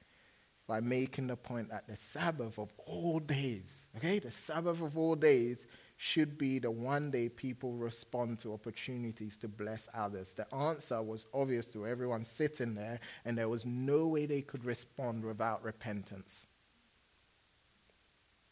by 0.67 0.81
making 0.81 1.27
the 1.27 1.37
point 1.37 1.69
that 1.71 1.87
the 1.87 1.97
Sabbath 1.97 2.59
of 2.59 2.73
all 2.87 3.21
days, 3.21 3.89
okay, 3.97 4.19
the 4.19 4.31
Sabbath 4.31 4.81
of 4.81 4.97
all 4.97 5.15
days 5.15 5.67
should 5.97 6.37
be 6.37 6.59
the 6.59 6.71
one 6.71 7.11
day 7.11 7.29
people 7.29 7.73
respond 7.73 8.39
to 8.41 8.53
opportunities 8.53 9.37
to 9.39 9.49
bless 9.49 9.89
others. 9.95 10.35
The 10.35 10.53
answer 10.55 11.03
was 11.03 11.27
obvious 11.33 11.67
to 11.69 11.87
everyone 11.87 12.23
sitting 12.23 12.75
there, 12.75 13.01
and 13.25 13.37
there 13.37 13.49
was 13.49 13.65
no 13.65 14.07
way 14.07 14.27
they 14.27 14.43
could 14.43 14.65
respond 14.65 15.25
without 15.25 15.65
repentance. 15.65 16.47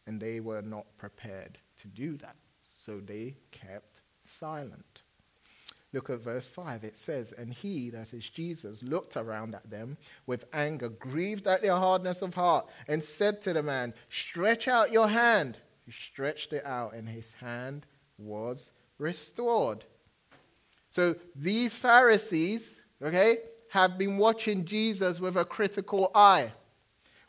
And 0.06 0.20
they 0.20 0.40
were 0.40 0.62
not 0.62 0.86
prepared 0.96 1.58
to 1.78 1.88
do 1.88 2.16
that, 2.18 2.36
so 2.74 3.00
they 3.00 3.36
kept 3.50 4.00
silent. 4.24 5.02
Look 5.92 6.10
at 6.10 6.20
verse 6.20 6.46
5. 6.46 6.82
It 6.82 6.96
says, 6.96 7.32
And 7.32 7.52
he, 7.52 7.88
that 7.90 8.12
is 8.12 8.28
Jesus, 8.28 8.82
looked 8.82 9.16
around 9.16 9.54
at 9.54 9.70
them 9.70 9.96
with 10.26 10.44
anger, 10.52 10.88
grieved 10.88 11.46
at 11.46 11.62
their 11.62 11.76
hardness 11.76 12.20
of 12.20 12.34
heart, 12.34 12.66
and 12.88 13.02
said 13.02 13.40
to 13.42 13.52
the 13.52 13.62
man, 13.62 13.94
Stretch 14.10 14.66
out 14.66 14.90
your 14.90 15.08
hand. 15.08 15.56
He 15.84 15.92
stretched 15.92 16.52
it 16.52 16.64
out, 16.64 16.94
and 16.94 17.08
his 17.08 17.32
hand 17.34 17.86
was 18.18 18.72
restored. 18.98 19.84
So 20.90 21.16
these 21.34 21.74
Pharisees, 21.74 22.80
okay, 23.02 23.38
have 23.70 23.98
been 23.98 24.18
watching 24.18 24.64
Jesus 24.64 25.18
with 25.18 25.36
a 25.36 25.44
critical 25.44 26.10
eye. 26.14 26.52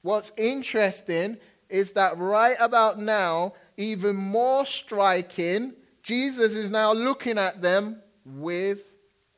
What's 0.04 0.32
interesting 0.38 1.38
is 1.70 1.94
that 1.94 2.18
right 2.18 2.56
about 2.60 3.00
now, 3.00 3.54
even 3.78 4.16
more 4.16 4.66
striking, 4.66 5.74
Jesus 6.04 6.56
is 6.56 6.70
now 6.70 6.94
looking 6.94 7.40
at 7.40 7.64
them 7.64 8.02
with 8.24 8.84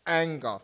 anger. 0.06 0.60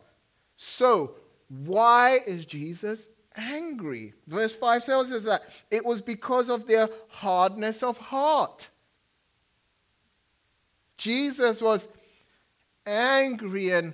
So, 0.58 1.16
why 1.48 2.20
is 2.28 2.46
Jesus 2.46 3.08
angry. 3.36 4.14
Verse 4.28 4.54
5 4.54 4.86
tells 4.86 5.12
us 5.12 5.24
that 5.24 5.44
it 5.72 5.86
was 5.86 6.02
because 6.02 6.50
of 6.50 6.68
their 6.68 6.90
hardness 7.10 7.84
of 7.84 7.98
heart. 7.98 8.70
Jesus 10.98 11.62
was 11.62 11.88
angry 12.86 13.72
and 13.72 13.94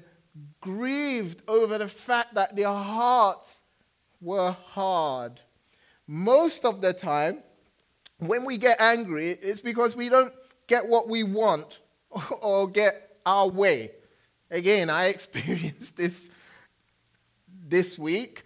grieved 0.61 1.41
over 1.47 1.77
the 1.77 1.87
fact 1.87 2.35
that 2.35 2.55
their 2.55 2.67
hearts 2.67 3.61
were 4.21 4.51
hard. 4.51 5.39
Most 6.07 6.65
of 6.65 6.81
the 6.81 6.93
time, 6.93 7.43
when 8.19 8.45
we 8.45 8.57
get 8.57 8.79
angry, 8.81 9.29
it's 9.29 9.61
because 9.61 9.95
we 9.95 10.09
don't 10.09 10.33
get 10.67 10.87
what 10.87 11.07
we 11.07 11.23
want 11.23 11.79
or 12.41 12.67
get 12.67 13.17
our 13.25 13.47
way. 13.47 13.91
Again, 14.51 14.89
I 14.89 15.05
experienced 15.15 15.95
this 15.97 16.29
this 17.67 17.99
week. 17.99 18.43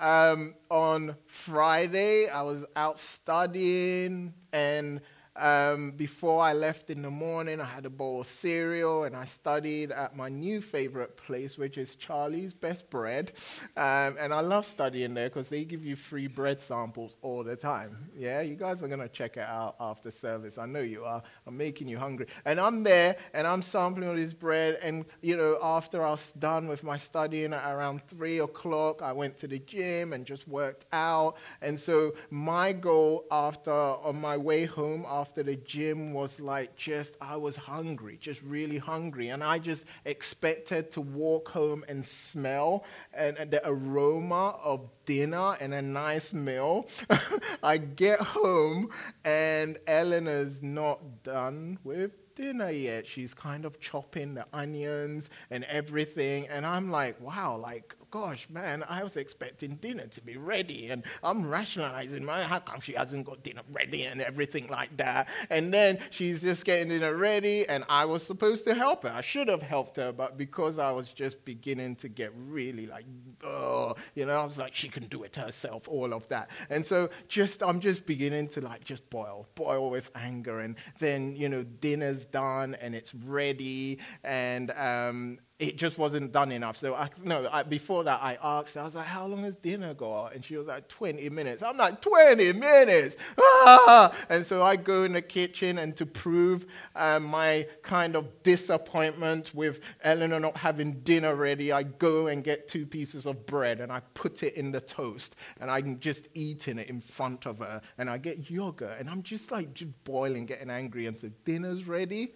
Um, 0.00 0.54
on 0.70 1.14
Friday, 1.26 2.26
I 2.26 2.40
was 2.40 2.64
out 2.74 2.98
studying, 2.98 4.32
and 4.50 5.02
um, 5.40 5.92
before 5.92 6.42
I 6.42 6.52
left 6.52 6.90
in 6.90 7.02
the 7.02 7.10
morning, 7.10 7.60
I 7.60 7.64
had 7.64 7.86
a 7.86 7.90
bowl 7.90 8.20
of 8.20 8.26
cereal 8.26 9.04
and 9.04 9.16
I 9.16 9.24
studied 9.24 9.90
at 9.90 10.14
my 10.14 10.28
new 10.28 10.60
favorite 10.60 11.16
place, 11.16 11.56
which 11.56 11.78
is 11.78 11.96
Charlie's 11.96 12.52
Best 12.52 12.90
Bread. 12.90 13.32
Um, 13.76 14.16
and 14.20 14.34
I 14.34 14.40
love 14.40 14.66
studying 14.66 15.14
there 15.14 15.28
because 15.28 15.48
they 15.48 15.64
give 15.64 15.84
you 15.84 15.96
free 15.96 16.26
bread 16.26 16.60
samples 16.60 17.16
all 17.22 17.42
the 17.42 17.56
time. 17.56 17.96
Yeah, 18.16 18.42
you 18.42 18.54
guys 18.54 18.82
are 18.82 18.88
going 18.88 19.00
to 19.00 19.08
check 19.08 19.38
it 19.38 19.46
out 19.46 19.76
after 19.80 20.10
service. 20.10 20.58
I 20.58 20.66
know 20.66 20.80
you 20.80 21.04
are. 21.04 21.22
I'm 21.46 21.56
making 21.56 21.88
you 21.88 21.98
hungry. 21.98 22.26
And 22.44 22.60
I'm 22.60 22.82
there 22.82 23.16
and 23.32 23.46
I'm 23.46 23.62
sampling 23.62 24.08
all 24.08 24.16
this 24.16 24.34
bread. 24.34 24.78
And, 24.82 25.06
you 25.22 25.36
know, 25.36 25.58
after 25.62 26.04
I 26.04 26.10
was 26.10 26.32
done 26.32 26.68
with 26.68 26.84
my 26.84 26.98
studying 26.98 27.54
at 27.54 27.72
around 27.72 28.02
3 28.08 28.40
o'clock, 28.40 29.00
I 29.00 29.12
went 29.12 29.38
to 29.38 29.48
the 29.48 29.58
gym 29.60 30.12
and 30.12 30.26
just 30.26 30.46
worked 30.46 30.84
out. 30.92 31.36
And 31.62 31.80
so 31.80 32.12
my 32.30 32.72
goal 32.72 33.24
after, 33.30 33.70
on 33.70 34.20
my 34.20 34.36
way 34.36 34.66
home, 34.66 35.06
after 35.08 35.29
after 35.30 35.44
the 35.44 35.54
gym 35.54 36.12
was 36.12 36.40
like 36.40 36.74
just, 36.74 37.16
I 37.20 37.36
was 37.36 37.54
hungry, 37.54 38.18
just 38.20 38.42
really 38.42 38.78
hungry. 38.78 39.28
And 39.28 39.44
I 39.44 39.60
just 39.60 39.84
expected 40.04 40.90
to 40.90 41.00
walk 41.00 41.48
home 41.50 41.84
and 41.88 42.04
smell 42.04 42.84
and, 43.14 43.36
and 43.38 43.48
the 43.48 43.62
aroma 43.64 44.58
of 44.60 44.88
dinner 45.06 45.56
and 45.60 45.72
a 45.72 45.82
nice 45.82 46.34
meal. 46.34 46.88
I 47.62 47.76
get 47.76 48.20
home 48.20 48.90
and 49.24 49.78
Eleanor's 49.86 50.64
not 50.64 51.22
done 51.22 51.78
with 51.84 52.10
dinner 52.34 52.70
yet. 52.70 53.06
She's 53.06 53.32
kind 53.32 53.64
of 53.64 53.78
chopping 53.78 54.34
the 54.34 54.46
onions 54.52 55.30
and 55.52 55.62
everything. 55.64 56.48
And 56.48 56.66
I'm 56.66 56.90
like, 56.90 57.20
wow, 57.20 57.56
like 57.56 57.94
gosh, 58.10 58.48
man, 58.50 58.84
I 58.88 59.02
was 59.02 59.16
expecting 59.16 59.76
dinner 59.76 60.06
to 60.08 60.20
be 60.20 60.36
ready. 60.36 60.88
And 60.90 61.04
I'm 61.22 61.48
rationalizing, 61.48 62.24
man, 62.24 62.42
how 62.44 62.58
come 62.58 62.80
she 62.80 62.94
hasn't 62.94 63.26
got 63.26 63.42
dinner 63.42 63.62
ready 63.72 64.04
and 64.04 64.20
everything 64.20 64.68
like 64.68 64.96
that? 64.96 65.28
And 65.48 65.72
then 65.72 65.98
she's 66.10 66.42
just 66.42 66.64
getting 66.64 66.88
dinner 66.88 67.16
ready, 67.16 67.68
and 67.68 67.84
I 67.88 68.04
was 68.04 68.22
supposed 68.22 68.64
to 68.64 68.74
help 68.74 69.04
her. 69.04 69.10
I 69.10 69.20
should 69.20 69.48
have 69.48 69.62
helped 69.62 69.96
her, 69.96 70.12
but 70.12 70.36
because 70.36 70.78
I 70.78 70.90
was 70.90 71.12
just 71.12 71.44
beginning 71.44 71.96
to 71.96 72.08
get 72.08 72.32
really 72.34 72.86
like, 72.86 73.04
oh, 73.44 73.94
you 74.14 74.26
know, 74.26 74.40
I 74.40 74.44
was 74.44 74.58
like, 74.58 74.74
she 74.74 74.88
can 74.88 75.04
do 75.04 75.22
it 75.22 75.36
herself, 75.36 75.88
all 75.88 76.12
of 76.12 76.26
that. 76.28 76.50
And 76.68 76.84
so 76.84 77.10
just, 77.28 77.62
I'm 77.62 77.80
just 77.80 78.06
beginning 78.06 78.48
to 78.48 78.60
like 78.60 78.84
just 78.84 79.08
boil, 79.10 79.46
boil 79.54 79.90
with 79.90 80.10
anger. 80.14 80.60
And 80.60 80.76
then, 80.98 81.36
you 81.36 81.48
know, 81.48 81.62
dinner's 81.62 82.24
done 82.24 82.76
and 82.80 82.94
it's 82.94 83.14
ready. 83.14 83.98
And, 84.24 84.70
um, 84.72 85.38
it 85.60 85.76
just 85.76 85.98
wasn't 85.98 86.32
done 86.32 86.50
enough. 86.50 86.78
So 86.78 86.94
I, 86.94 87.10
no, 87.22 87.46
I, 87.52 87.62
before 87.62 88.02
that, 88.04 88.20
I 88.22 88.38
asked, 88.42 88.74
her, 88.74 88.80
I 88.80 88.84
was 88.84 88.94
like, 88.94 89.04
how 89.04 89.26
long 89.26 89.44
has 89.44 89.56
dinner 89.56 89.92
got? 89.92 90.34
And 90.34 90.42
she 90.42 90.56
was 90.56 90.66
like, 90.66 90.88
20 90.88 91.28
minutes. 91.28 91.62
I'm 91.62 91.76
like, 91.76 92.00
20 92.00 92.54
minutes? 92.54 93.16
Ah! 93.38 94.10
And 94.30 94.44
so 94.44 94.62
I 94.62 94.76
go 94.76 95.04
in 95.04 95.12
the 95.12 95.20
kitchen, 95.20 95.78
and 95.78 95.94
to 95.98 96.06
prove 96.06 96.64
um, 96.96 97.24
my 97.24 97.66
kind 97.82 98.16
of 98.16 98.42
disappointment 98.42 99.54
with 99.54 99.80
Eleanor 100.02 100.40
not 100.40 100.56
having 100.56 100.92
dinner 101.00 101.34
ready, 101.34 101.72
I 101.72 101.82
go 101.82 102.28
and 102.28 102.42
get 102.42 102.66
two 102.66 102.86
pieces 102.86 103.26
of 103.26 103.44
bread 103.44 103.80
and 103.80 103.92
I 103.92 104.00
put 104.14 104.42
it 104.42 104.54
in 104.54 104.72
the 104.72 104.80
toast, 104.80 105.36
and 105.60 105.70
I'm 105.70 105.98
just 106.00 106.28
eating 106.32 106.78
it 106.78 106.88
in 106.88 107.02
front 107.02 107.46
of 107.46 107.58
her, 107.58 107.82
and 107.98 108.08
I 108.08 108.16
get 108.16 108.50
yogurt, 108.50 108.98
and 108.98 109.10
I'm 109.10 109.22
just 109.22 109.50
like 109.50 109.74
just 109.74 109.92
boiling, 110.04 110.46
getting 110.46 110.70
angry, 110.70 111.06
and 111.06 111.16
so 111.16 111.28
dinner's 111.44 111.86
ready. 111.86 112.32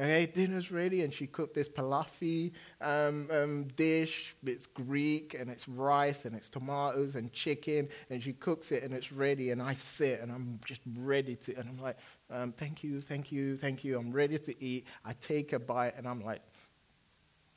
Okay, 0.00 0.26
dinner's 0.26 0.70
ready, 0.70 1.02
and 1.02 1.12
she 1.12 1.26
cooked 1.26 1.54
this 1.54 1.68
palafel 1.68 2.52
um, 2.80 3.28
um, 3.32 3.64
dish. 3.74 4.36
It's 4.44 4.66
Greek, 4.66 5.34
and 5.34 5.50
it's 5.50 5.68
rice, 5.68 6.24
and 6.24 6.36
it's 6.36 6.48
tomatoes 6.48 7.16
and 7.16 7.32
chicken, 7.32 7.88
and 8.08 8.22
she 8.22 8.32
cooks 8.32 8.70
it, 8.70 8.84
and 8.84 8.94
it's 8.94 9.10
ready. 9.10 9.50
And 9.50 9.60
I 9.60 9.74
sit, 9.74 10.20
and 10.20 10.30
I'm 10.30 10.60
just 10.64 10.82
ready 10.98 11.34
to, 11.34 11.56
and 11.56 11.68
I'm 11.68 11.78
like, 11.78 11.96
um, 12.30 12.52
thank 12.52 12.84
you, 12.84 13.00
thank 13.00 13.32
you, 13.32 13.56
thank 13.56 13.82
you. 13.82 13.98
I'm 13.98 14.12
ready 14.12 14.38
to 14.38 14.64
eat. 14.64 14.86
I 15.04 15.14
take 15.20 15.52
a 15.52 15.58
bite, 15.58 15.94
and 15.96 16.06
I'm 16.06 16.24
like, 16.24 16.42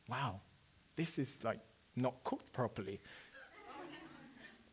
wow, 0.09 0.39
this 0.95 1.19
is 1.19 1.43
like 1.43 1.59
not 1.95 2.23
cooked 2.23 2.51
properly. 2.53 2.99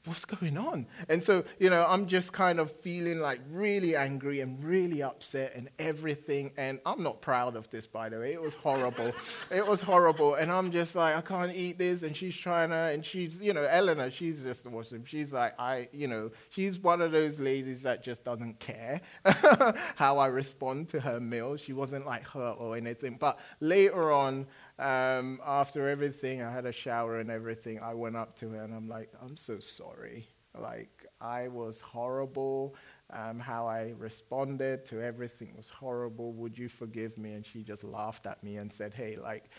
What's 0.09 0.25
going 0.25 0.57
on? 0.57 0.87
And 1.09 1.23
so, 1.23 1.45
you 1.59 1.71
know, 1.71 1.85
I'm 1.89 2.07
just 2.07 2.33
kind 2.33 2.59
of 2.59 2.73
feeling 2.81 3.19
like 3.19 3.41
really 3.51 3.95
angry 3.95 4.41
and 4.41 4.63
really 4.65 5.03
upset 5.03 5.53
and 5.55 5.69
everything. 5.79 6.53
And 6.57 6.81
I'm 6.85 7.03
not 7.03 7.21
proud 7.21 7.57
of 7.57 7.69
this, 7.71 7.87
by 7.87 8.09
the 8.09 8.19
way. 8.19 8.33
It 8.33 8.41
was 8.41 8.55
horrible. 8.55 9.13
it 9.51 9.67
was 9.67 9.81
horrible. 9.81 10.35
And 10.35 10.51
I'm 10.51 10.71
just 10.71 10.95
like, 10.95 11.17
I 11.17 11.21
can't 11.21 11.55
eat 11.55 11.79
this. 11.79 12.03
And 12.03 12.17
she's 12.17 12.37
trying 12.37 12.71
to, 12.71 12.77
and 12.77 13.05
she's, 13.05 13.41
you 13.41 13.53
know, 13.53 13.65
Eleanor, 13.65 14.11
she's 14.11 14.43
just 14.43 14.67
awesome. 14.67 15.05
She's 15.05 15.33
like, 15.33 15.55
I, 15.59 15.89
you 15.93 16.09
know, 16.09 16.31
she's 16.51 16.81
one 16.81 17.01
of 17.01 17.13
those 17.13 17.39
ladies 17.39 17.83
that 17.83 18.03
just 18.03 18.25
doesn't 18.25 18.59
care 18.59 19.01
how 19.97 20.19
I 20.19 20.27
respond 20.27 20.89
to 20.91 21.01
her 21.01 21.21
meal. 21.21 21.57
She 21.57 21.73
wasn't 21.73 22.07
like 22.07 22.25
hurt 22.25 22.57
or 22.59 22.77
anything. 22.77 23.17
But 23.21 23.39
later 23.61 24.11
on, 24.13 24.47
um, 24.79 25.41
after 25.45 25.89
everything, 25.89 26.43
I 26.43 26.53
had 26.53 26.67
a 26.67 26.73
shower 26.73 27.19
and 27.19 27.31
everything. 27.31 27.81
I 27.81 27.95
went 27.95 28.17
up 28.17 28.37
to 28.37 28.51
her 28.51 28.63
and 28.63 28.73
I'm 28.73 28.89
like, 28.89 29.11
I'm 29.21 29.37
so 29.37 29.59
sorry. 29.59 30.29
Like, 30.59 31.07
I 31.21 31.49
was 31.49 31.81
horrible. 31.81 32.75
Um, 33.11 33.39
how 33.39 33.67
I 33.67 33.95
responded 33.99 34.85
to 34.87 35.03
everything 35.03 35.55
was 35.57 35.69
horrible. 35.69 36.33
Would 36.35 36.59
you 36.59 36.69
forgive 36.69 37.17
me? 37.19 37.33
And 37.33 37.45
she 37.45 37.63
just 37.63 37.83
laughed 37.83 38.27
at 38.27 38.43
me 38.45 38.57
and 38.57 38.71
said, 38.71 38.93
Hey, 38.95 39.17
like, 39.17 39.51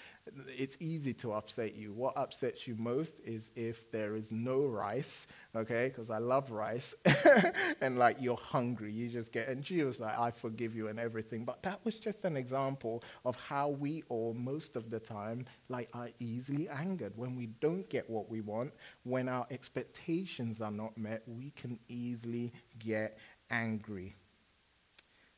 it's 0.48 0.78
easy 0.80 1.13
to 1.15 1.34
upset 1.34 1.76
you. 1.76 1.92
What 1.94 2.15
upsets 2.18 2.68
you 2.68 2.76
most 2.76 3.15
is 3.26 3.52
if 3.56 3.92
there 3.92 4.15
is 4.15 4.32
no 4.32 4.65
rice, 4.65 5.28
okay? 5.56 5.88
Because 5.88 6.10
I 6.10 6.18
love 6.18 6.52
rice. 6.52 6.96
and 7.82 7.98
like, 7.98 8.18
you're 8.20 8.38
hungry. 8.38 8.92
You 8.92 9.10
just 9.10 9.32
get, 9.32 9.48
and 9.48 9.68
was 9.86 10.00
like, 10.00 10.18
I 10.18 10.32
forgive 10.32 10.76
you 10.76 10.88
and 10.88 11.00
everything. 11.00 11.46
But 11.46 11.63
that 11.63 11.80
was 11.84 12.00
just 12.00 12.26
an 12.26 12.38
example 12.38 13.04
of 13.26 13.36
how 13.36 13.70
we 13.70 14.04
all, 14.10 14.34
most 14.34 14.76
of 14.76 14.89
the 14.89 15.00
time, 15.00 15.46
like, 15.70 15.89
are 15.94 16.10
easily 16.20 16.70
angered. 16.70 17.13
When 17.15 17.36
we 17.36 17.48
don't 17.60 17.89
get 17.89 18.10
what 18.10 18.30
we 18.30 18.42
want, 18.42 18.74
when 19.04 19.28
our 19.28 19.48
expectations 19.52 20.62
are 20.62 20.72
not 20.72 20.98
met, 20.98 21.24
we 21.28 21.52
can 21.52 21.80
easily 21.88 22.52
get 22.80 23.18
angry. 23.50 24.15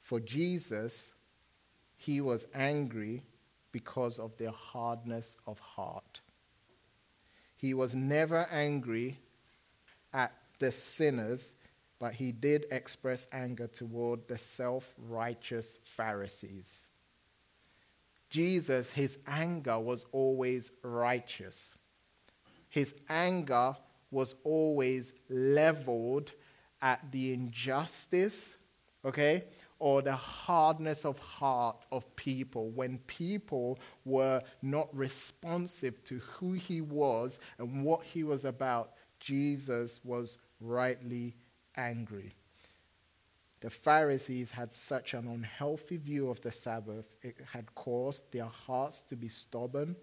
For 0.02 0.20
Jesus, 0.20 1.14
he 1.96 2.20
was 2.20 2.48
angry 2.54 3.24
because 3.72 4.20
of 4.20 4.36
their 4.38 4.52
hardness 4.52 5.38
of 5.48 5.60
heart. 5.60 6.22
He 7.56 7.74
was 7.74 7.96
never 7.96 8.48
angry 8.52 9.20
at 10.14 10.34
the 10.60 10.72
sinners, 10.72 11.54
but 12.00 12.14
he 12.14 12.32
did 12.32 12.66
express 12.72 13.28
anger 13.32 13.68
toward 13.68 14.28
the 14.28 14.38
self 14.38 14.94
righteous 14.98 15.80
Pharisees. 15.84 16.90
Jesus, 18.30 18.90
his 18.90 19.20
anger 19.28 19.78
was 19.78 20.06
always 20.12 20.72
righteous. 20.82 21.78
His 22.70 22.96
anger 23.10 23.76
was 24.10 24.36
always 24.44 25.14
leveled 25.30 26.32
at 26.82 27.12
the 27.12 27.34
injustice, 27.34 28.56
okay, 29.06 29.44
or 29.82 30.04
the 30.04 30.16
hardness 30.16 31.06
of 31.06 31.18
heart 31.18 31.88
of 31.92 32.16
people 32.16 32.70
when 32.70 33.00
people 33.08 33.80
were 34.06 34.40
not 34.62 34.96
responsive 34.96 36.04
to 36.04 36.20
who 36.20 36.54
he 36.54 36.82
was 36.82 37.40
and 37.58 37.84
what 37.84 38.04
he 38.04 38.24
was 38.24 38.46
about. 38.46 38.92
Jesus 39.20 40.00
was 40.04 40.38
rightly 40.60 41.36
angry. 41.76 42.32
The 43.62 43.72
Pharisees 43.72 44.52
had 44.52 44.72
such 44.72 45.16
an 45.16 45.28
unhealthy 45.28 45.98
view 45.98 46.30
of 46.30 46.40
the 46.42 46.52
Sabbath, 46.52 47.16
it 47.24 47.38
had 47.52 47.74
caused 47.74 48.32
their 48.32 48.46
hearts 48.46 49.02
to 49.04 49.16
be 49.16 49.30
stubborn 49.30 49.96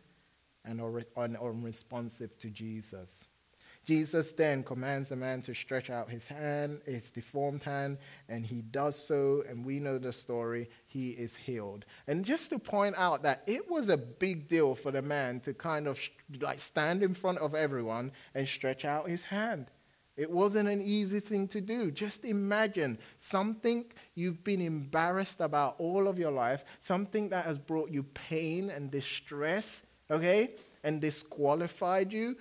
and 0.65 0.81
unresponsive 0.81 2.37
to 2.39 2.51
Jesus. 2.51 3.29
Jesus 3.89 4.33
then 4.33 4.63
commands 4.63 5.09
the 5.09 5.17
man 5.17 5.41
to 5.41 5.55
stretch 5.55 5.89
out 5.89 6.11
his 6.11 6.29
hand, 6.29 6.83
his 6.85 7.11
deformed 7.11 7.63
hand, 7.63 7.97
and 8.29 8.45
he 8.45 8.61
does 8.61 9.03
so, 9.03 9.43
and 9.49 9.65
we 9.65 9.81
know 9.81 9.97
the 9.97 10.13
story. 10.13 10.69
He 10.89 11.13
is 11.13 11.35
healed. 11.35 11.87
And 12.07 12.23
just 12.23 12.51
to 12.51 12.59
point 12.59 12.97
out 12.99 13.23
that 13.23 13.45
it 13.47 13.71
was 13.71 13.89
a 13.89 13.97
big 13.97 14.47
deal 14.47 14.75
for 14.75 14.91
the 14.91 15.01
man 15.01 15.41
to 15.41 15.55
kind 15.55 15.87
of 15.87 15.99
like 16.39 16.59
stand 16.59 17.03
in 17.03 17.15
front 17.15 17.39
of 17.39 17.55
everyone 17.55 18.13
and 18.35 18.47
stretch 18.47 18.85
out 18.85 19.09
his 19.09 19.25
hand. 19.25 19.71
It 20.19 20.31
wasn't 20.31 20.69
an 20.69 20.83
easy 20.83 21.21
thing 21.21 21.49
to 21.49 21.63
do. 21.63 21.91
Just 21.91 22.27
imagine 22.27 22.99
something 23.17 23.87
you've 24.15 24.45
been 24.45 24.61
embarrassed 24.61 25.41
about 25.41 25.77
all 25.79 26.09
of 26.09 26.19
your 26.19 26.33
life, 26.33 26.63
something 26.81 27.31
that 27.31 27.47
has 27.47 27.59
brought 27.59 27.89
you 27.89 28.03
pain 28.03 28.69
and 28.69 28.91
distress, 28.91 29.83
okay, 30.11 30.57
and 30.85 31.01
disqualified 31.01 32.13
you 32.13 32.37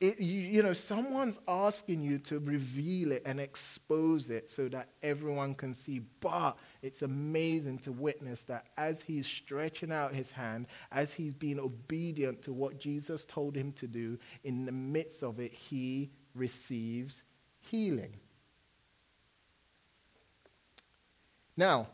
it, 0.00 0.20
you, 0.20 0.40
you 0.40 0.62
know, 0.62 0.72
someone's 0.72 1.40
asking 1.48 2.02
you 2.02 2.18
to 2.20 2.38
reveal 2.38 3.10
it 3.10 3.22
and 3.26 3.40
expose 3.40 4.30
it 4.30 4.48
so 4.48 4.68
that 4.68 4.90
everyone 5.02 5.54
can 5.54 5.74
see. 5.74 6.02
But 6.20 6.56
it's 6.82 7.02
amazing 7.02 7.78
to 7.80 7.92
witness 7.92 8.44
that 8.44 8.66
as 8.76 9.02
he's 9.02 9.26
stretching 9.26 9.90
out 9.90 10.14
his 10.14 10.30
hand, 10.30 10.66
as 10.92 11.12
he's 11.12 11.34
being 11.34 11.58
obedient 11.58 12.42
to 12.42 12.52
what 12.52 12.78
Jesus 12.78 13.24
told 13.24 13.56
him 13.56 13.72
to 13.72 13.88
do, 13.88 14.18
in 14.44 14.66
the 14.66 14.72
midst 14.72 15.24
of 15.24 15.40
it, 15.40 15.52
he 15.52 16.10
receives 16.34 17.24
healing. 17.58 18.14
Now, 21.56 21.88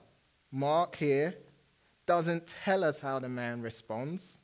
Mark 0.52 0.94
here 0.96 1.34
doesn't 2.04 2.54
tell 2.64 2.84
us 2.84 2.98
how 2.98 3.18
the 3.18 3.28
man 3.28 3.62
responds, 3.62 4.40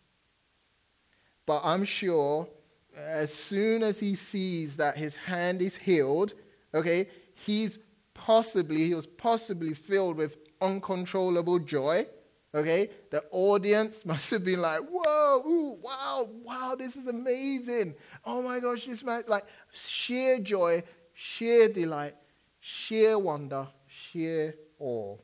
but 1.46 1.61
I'm 1.62 1.85
sure 1.85 2.48
as 2.96 3.33
soon 3.33 3.83
as 3.83 3.98
he 3.98 4.14
sees 4.14 4.76
that 4.76 4.96
his 4.96 5.16
hand 5.16 5.62
is 5.62 5.76
healed, 5.76 6.35
okay, 6.72 7.09
he's 7.35 7.78
possibly, 8.14 8.85
he 8.87 8.94
was 8.94 9.07
possibly 9.07 9.74
filled 9.74 10.16
with 10.16 10.38
uncontrollable 10.61 11.59
joy. 11.59 12.07
Okay, 12.54 12.90
the 13.11 13.24
audience 13.33 14.04
must 14.07 14.30
have 14.30 14.44
been 14.44 14.61
like, 14.61 14.80
whoa, 14.80 15.42
ooh, 15.44 15.78
wow, 15.83 16.28
wow, 16.44 16.76
this 16.78 16.94
is 16.96 17.09
amazing. 17.09 17.94
Oh 18.24 18.42
my 18.42 18.61
gosh, 18.61 18.87
this 18.87 19.02
man, 19.02 19.24
like 19.26 19.44
sheer 19.72 20.38
joy, 20.38 20.85
sheer 21.12 21.68
delight, 21.68 22.14
sheer 22.61 23.18
wonder, 23.18 23.66
sheer 23.87 24.54
awe. 24.78 25.16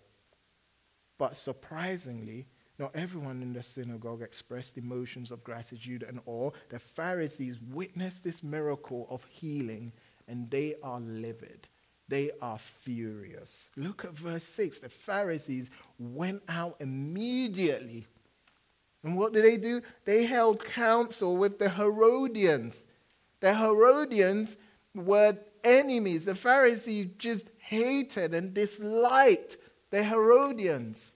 But 1.19 1.37
surprisingly, 1.37 2.47
not 2.81 2.97
everyone 2.97 3.43
in 3.43 3.53
the 3.53 3.63
synagogue 3.63 4.23
expressed 4.23 4.79
emotions 4.79 5.31
of 5.31 5.45
gratitude 5.45 6.03
and 6.03 6.19
awe. 6.25 6.51
The 6.71 6.79
Pharisees 6.79 7.61
witnessed 7.71 8.25
this 8.25 8.43
miracle 8.43 9.07
of 9.11 9.25
healing 9.27 9.93
and 10.27 10.51
they 10.51 10.77
are 10.83 10.99
livid. 11.01 11.69
They 12.09 12.31
are 12.41 12.59
furious. 12.59 13.69
Look 13.77 14.05
at 14.07 14.13
verse 14.13 14.45
6. 14.45 14.81
The 14.81 14.89
Pharisees 14.89 15.71
went 15.99 16.43
out 16.49 16.77
immediately. 16.81 18.07
And 19.05 19.17
what 19.17 19.35
did 19.35 19.45
they 19.45 19.59
do? 19.59 19.83
They 20.07 20.25
held 20.25 20.65
council 20.65 21.37
with 21.37 21.59
the 21.59 21.69
Herodians. 21.69 22.83
The 23.41 23.55
Herodians 23.55 24.57
were 24.95 25.37
enemies. 25.63 26.25
The 26.25 26.35
Pharisees 26.35 27.09
just 27.19 27.45
hated 27.59 28.33
and 28.35 28.55
disliked 28.55 29.59
the 29.91 30.03
Herodians. 30.03 31.15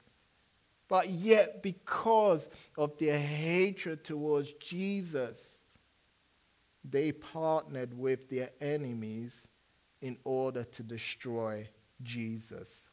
But 0.95 1.09
yet, 1.09 1.61
because 1.61 2.49
of 2.79 2.97
their 2.99 3.19
hatred 3.19 4.05
towards 4.05 4.53
Jesus, 4.53 5.59
they 6.89 7.11
partnered 7.11 7.99
with 7.99 8.31
their 8.31 8.51
enemies 8.61 9.49
in 10.01 10.19
order 10.23 10.63
to 10.63 10.85
destroy 10.85 11.69
Jesus. 12.01 12.91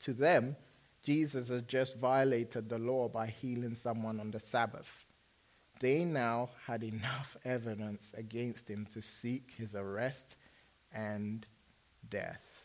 To 0.00 0.12
them, 0.12 0.56
Jesus 1.04 1.50
has 1.50 1.62
just 1.62 1.98
violated 1.98 2.68
the 2.68 2.80
law 2.80 3.06
by 3.06 3.28
healing 3.28 3.76
someone 3.76 4.18
on 4.18 4.32
the 4.32 4.40
Sabbath. 4.40 5.04
They 5.78 6.04
now 6.04 6.50
had 6.66 6.82
enough 6.82 7.36
evidence 7.44 8.12
against 8.16 8.68
him 8.68 8.88
to 8.90 9.00
seek 9.00 9.52
his 9.56 9.76
arrest 9.76 10.34
and 10.92 11.46
death. 12.10 12.64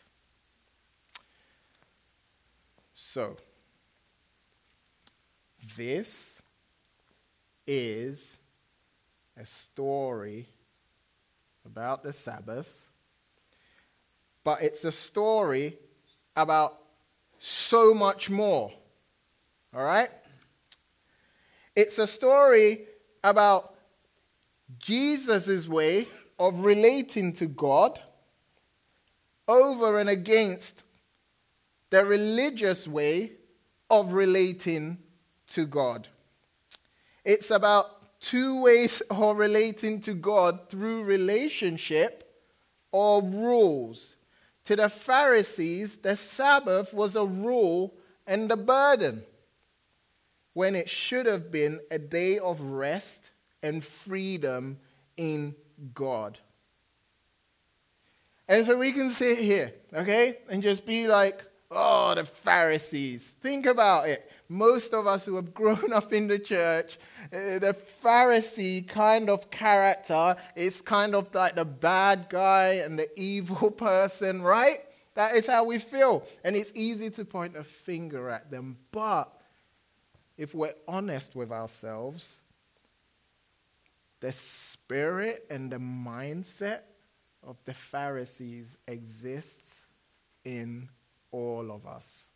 So, 2.94 3.36
this 5.76 6.42
is 7.66 8.38
a 9.36 9.46
story 9.46 10.48
about 11.64 12.02
the 12.02 12.12
Sabbath, 12.12 12.90
but 14.44 14.62
it's 14.62 14.84
a 14.84 14.92
story 14.92 15.78
about 16.36 16.78
so 17.38 17.94
much 17.94 18.30
more. 18.30 18.72
All 19.74 19.84
right? 19.84 20.10
It's 21.74 21.98
a 21.98 22.06
story 22.06 22.86
about 23.24 23.74
Jesus' 24.78 25.68
way 25.68 26.08
of 26.38 26.64
relating 26.64 27.32
to 27.34 27.46
God 27.46 28.00
over 29.48 29.98
and 29.98 30.08
against 30.08 30.82
the 31.90 32.04
religious 32.04 32.88
way 32.88 33.32
of 33.90 34.12
relating 34.12 34.98
to 35.54 35.66
God. 35.66 36.08
It's 37.24 37.50
about 37.50 38.20
two 38.20 38.62
ways 38.62 39.00
of 39.10 39.36
relating 39.36 40.00
to 40.02 40.14
God 40.14 40.70
through 40.70 41.04
relationship, 41.04 42.28
or 42.92 43.22
rules. 43.22 44.16
To 44.66 44.76
the 44.76 44.88
Pharisees, 44.88 45.96
the 45.96 46.14
Sabbath 46.14 46.94
was 46.94 47.16
a 47.16 47.24
rule 47.24 47.94
and 48.26 48.50
a 48.52 48.56
burden, 48.56 49.24
when 50.52 50.76
it 50.76 50.88
should 50.88 51.26
have 51.26 51.50
been 51.50 51.80
a 51.90 51.98
day 51.98 52.38
of 52.38 52.60
rest 52.60 53.30
and 53.62 53.82
freedom 53.82 54.78
in 55.16 55.56
God. 55.94 56.38
And 58.46 58.66
so 58.66 58.76
we 58.76 58.92
can 58.92 59.10
sit 59.10 59.38
here, 59.38 59.72
okay, 59.94 60.38
and 60.48 60.62
just 60.62 60.84
be 60.84 61.08
like, 61.08 61.42
oh, 61.70 62.14
the 62.14 62.24
Pharisees. 62.24 63.34
Think 63.40 63.66
about 63.66 64.08
it. 64.08 64.30
Most 64.48 64.92
of 64.92 65.06
us 65.06 65.24
who 65.24 65.36
have 65.36 65.54
grown 65.54 65.92
up 65.94 66.12
in 66.12 66.28
the 66.28 66.38
church, 66.38 66.98
uh, 67.32 67.58
the 67.58 67.76
Pharisee 68.02 68.86
kind 68.86 69.30
of 69.30 69.50
character 69.50 70.36
is 70.56 70.80
kind 70.80 71.14
of 71.14 71.34
like 71.34 71.54
the 71.54 71.64
bad 71.64 72.26
guy 72.28 72.74
and 72.84 72.98
the 72.98 73.08
evil 73.18 73.70
person, 73.88 74.42
right? 74.42 74.80
That 75.14 75.36
is 75.36 75.46
how 75.46 75.64
we 75.64 75.78
feel. 75.78 76.26
And 76.44 76.56
it's 76.56 76.72
easy 76.74 77.10
to 77.10 77.24
point 77.24 77.56
a 77.56 77.64
finger 77.64 78.30
at 78.30 78.50
them. 78.50 78.78
But 78.92 79.32
if 80.36 80.54
we're 80.54 80.74
honest 80.88 81.36
with 81.36 81.52
ourselves, 81.52 82.38
the 84.20 84.32
spirit 84.32 85.46
and 85.50 85.70
the 85.70 85.76
mindset 85.76 86.80
of 87.42 87.56
the 87.64 87.74
Pharisees 87.74 88.78
exists 88.86 89.86
in 90.44 90.88
all 91.32 91.70
of 91.70 91.86
us. 91.86 92.26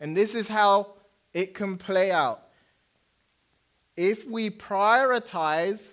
And 0.00 0.16
this 0.16 0.34
is 0.34 0.48
how 0.48 0.94
it 1.32 1.54
can 1.54 1.76
play 1.76 2.10
out. 2.10 2.42
If 3.96 4.26
we 4.26 4.50
prioritize 4.50 5.90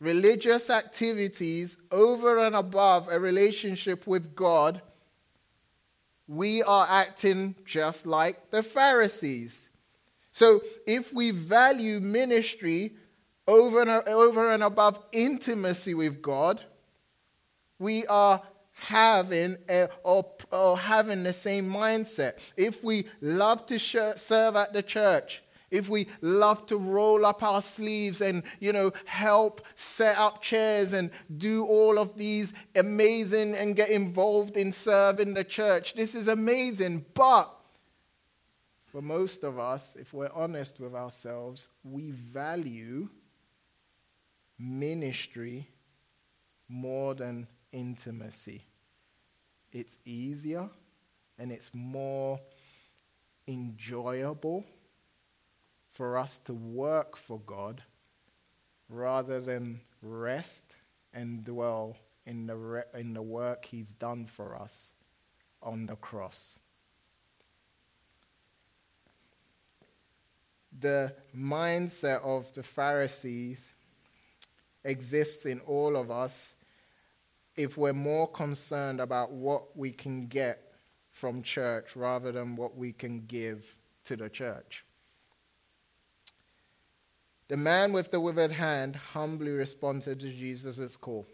religious 0.00 0.70
activities 0.70 1.76
over 1.90 2.38
and 2.38 2.54
above 2.54 3.08
a 3.10 3.18
relationship 3.18 4.06
with 4.06 4.34
God, 4.34 4.80
we 6.26 6.62
are 6.62 6.86
acting 6.88 7.56
just 7.64 8.06
like 8.06 8.50
the 8.50 8.62
Pharisees. 8.62 9.70
So 10.30 10.62
if 10.86 11.12
we 11.12 11.30
value 11.30 12.00
ministry 12.00 12.94
over 13.46 13.80
and, 13.80 13.90
over 13.90 14.52
and 14.52 14.62
above 14.62 15.02
intimacy 15.10 15.94
with 15.94 16.20
God, 16.20 16.62
we 17.78 18.06
are 18.06 18.42
having 18.78 19.58
a, 19.68 19.88
or, 20.02 20.24
or 20.50 20.78
having 20.78 21.22
the 21.22 21.32
same 21.32 21.68
mindset. 21.68 22.38
If 22.56 22.82
we 22.82 23.06
love 23.20 23.66
to 23.66 23.78
sh- 23.78 23.96
serve 24.16 24.56
at 24.56 24.72
the 24.72 24.82
church, 24.82 25.42
if 25.70 25.88
we 25.88 26.08
love 26.22 26.64
to 26.66 26.76
roll 26.76 27.26
up 27.26 27.42
our 27.42 27.60
sleeves 27.60 28.20
and 28.22 28.42
you 28.58 28.72
know 28.72 28.90
help 29.04 29.60
set 29.74 30.16
up 30.16 30.40
chairs 30.40 30.94
and 30.94 31.10
do 31.36 31.66
all 31.66 31.98
of 31.98 32.16
these 32.16 32.54
amazing 32.74 33.54
and 33.54 33.76
get 33.76 33.90
involved 33.90 34.56
in 34.56 34.72
serving 34.72 35.34
the 35.34 35.44
church 35.44 35.92
this 35.92 36.14
is 36.14 36.26
amazing 36.26 37.04
but 37.12 37.54
for 38.86 39.02
most 39.02 39.44
of 39.44 39.58
us 39.58 39.94
if 40.00 40.14
we're 40.14 40.32
honest 40.34 40.80
with 40.80 40.94
ourselves 40.94 41.68
we 41.84 42.12
value 42.12 43.06
ministry 44.58 45.68
more 46.68 47.14
than 47.14 47.46
intimacy. 47.72 48.64
It's 49.72 49.98
easier 50.04 50.68
and 51.38 51.52
it's 51.52 51.70
more 51.74 52.40
enjoyable 53.46 54.64
for 55.92 56.18
us 56.18 56.38
to 56.44 56.54
work 56.54 57.16
for 57.16 57.40
God 57.40 57.82
rather 58.88 59.40
than 59.40 59.80
rest 60.02 60.76
and 61.12 61.44
dwell 61.44 61.96
in 62.26 62.46
the, 62.46 62.56
re- 62.56 62.82
in 62.94 63.14
the 63.14 63.22
work 63.22 63.64
He's 63.64 63.90
done 63.90 64.26
for 64.26 64.56
us 64.56 64.92
on 65.62 65.86
the 65.86 65.96
cross. 65.96 66.58
The 70.80 71.12
mindset 71.36 72.22
of 72.22 72.52
the 72.54 72.62
Pharisees 72.62 73.74
exists 74.84 75.46
in 75.46 75.60
all 75.60 75.96
of 75.96 76.10
us 76.10 76.54
if 77.58 77.76
we're 77.76 77.92
more 77.92 78.28
concerned 78.28 79.00
about 79.00 79.32
what 79.32 79.76
we 79.76 79.90
can 79.90 80.28
get 80.28 80.72
from 81.10 81.42
church 81.42 81.96
rather 81.96 82.30
than 82.30 82.54
what 82.54 82.76
we 82.76 82.92
can 82.92 83.18
give 83.26 83.76
to 84.04 84.14
the 84.14 84.28
church. 84.28 84.84
The 87.48 87.56
man 87.56 87.92
with 87.92 88.12
the 88.12 88.20
withered 88.20 88.52
hand 88.52 88.94
humbly 88.94 89.50
responded 89.50 90.20
to 90.20 90.28
Jesus' 90.28 90.96
call. 90.96 91.26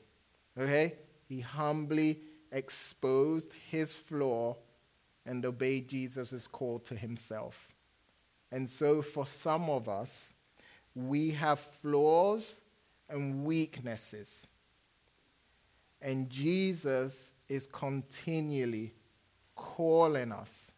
Okay? 0.58 0.94
He 1.28 1.40
humbly 1.40 2.20
exposed 2.50 3.52
his 3.70 3.94
flaw 3.94 4.56
and 5.26 5.44
obeyed 5.44 5.88
Jesus' 5.88 6.46
call 6.46 6.78
to 6.80 6.96
himself. 6.96 7.70
And 8.50 8.70
so, 8.70 9.02
for 9.02 9.26
some 9.26 9.68
of 9.68 9.90
us, 9.90 10.32
we 10.94 11.32
have 11.32 11.58
flaws 11.58 12.60
and 13.10 13.44
weaknesses. 13.44 14.46
And 16.04 16.28
Jesus 16.28 17.30
is 17.48 17.66
continually 17.66 18.92
calling 19.56 20.32
us, 20.32 20.72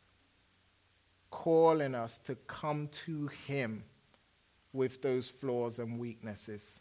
calling 1.30 1.96
us 1.96 2.18
to 2.18 2.36
come 2.46 2.86
to 3.04 3.26
Him 3.48 3.82
with 4.72 5.02
those 5.02 5.28
flaws 5.28 5.80
and 5.80 5.98
weaknesses. 5.98 6.80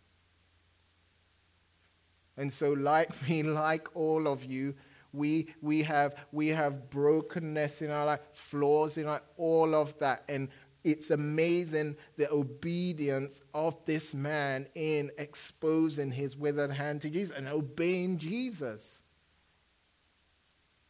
And 2.38 2.54
so, 2.54 2.74
like 2.74 3.10
me, 3.30 3.42
like 3.42 3.96
all 3.96 4.28
of 4.28 4.46
you, 4.46 4.76
we, 5.12 5.48
we, 5.62 5.82
have, 5.82 6.14
we 6.32 6.50
have 6.50 6.92
brokenness 6.92 7.82
in 7.82 7.90
our 7.90 8.06
life, 8.06 8.20
flaws 8.34 8.98
in 8.98 9.08
our, 9.08 9.24
all 9.38 9.74
of 9.74 9.98
that. 9.98 10.24
And 10.30 10.50
it's 10.86 11.10
amazing 11.10 11.98
the 12.16 12.32
obedience 12.32 13.42
of 13.56 13.84
this 13.86 14.14
man 14.14 14.68
in 14.76 15.10
exposing 15.18 16.12
his 16.12 16.38
withered 16.38 16.72
hand 16.72 17.02
to 17.02 17.10
Jesus 17.10 17.36
and 17.36 17.48
obeying 17.48 18.20
Jesus. 18.20 19.02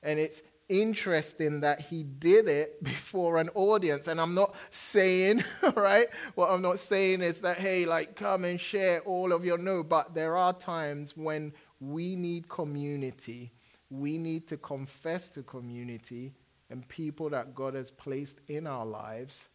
And 0.03 0.19
it's 0.19 0.41
interesting 0.67 1.62
that 1.62 1.79
he 1.79 2.03
did 2.03 2.49
it 2.49 2.84
before 2.84 3.38
an 3.38 3.49
audience. 3.55 4.08
And 4.08 4.19
I'm 4.19 4.36
not 4.36 4.53
saying, 4.69 5.45
right? 5.75 6.08
What 6.36 6.51
I'm 6.51 6.62
not 6.62 6.79
saying 6.79 7.21
is 7.21 7.39
that, 7.41 7.58
hey, 7.58 7.86
like, 7.86 8.17
come 8.17 8.43
and 8.43 8.60
share 8.60 8.99
all 9.01 9.31
of 9.31 9.45
your 9.45 9.58
no, 9.58 9.81
but 9.81 10.13
there 10.13 10.36
are 10.36 10.51
times 10.51 11.15
when 11.15 11.53
we 11.79 12.17
need 12.17 12.49
community. 12.49 13.53
We 13.89 14.17
need 14.17 14.45
to 14.49 14.58
confess 14.58 15.29
to 15.29 15.43
community 15.43 16.34
and 16.69 16.86
people 16.89 17.29
that 17.29 17.55
God 17.55 17.75
has 17.75 17.91
placed 17.91 18.41
in 18.49 18.67
our 18.67 18.86
lives 18.86 19.51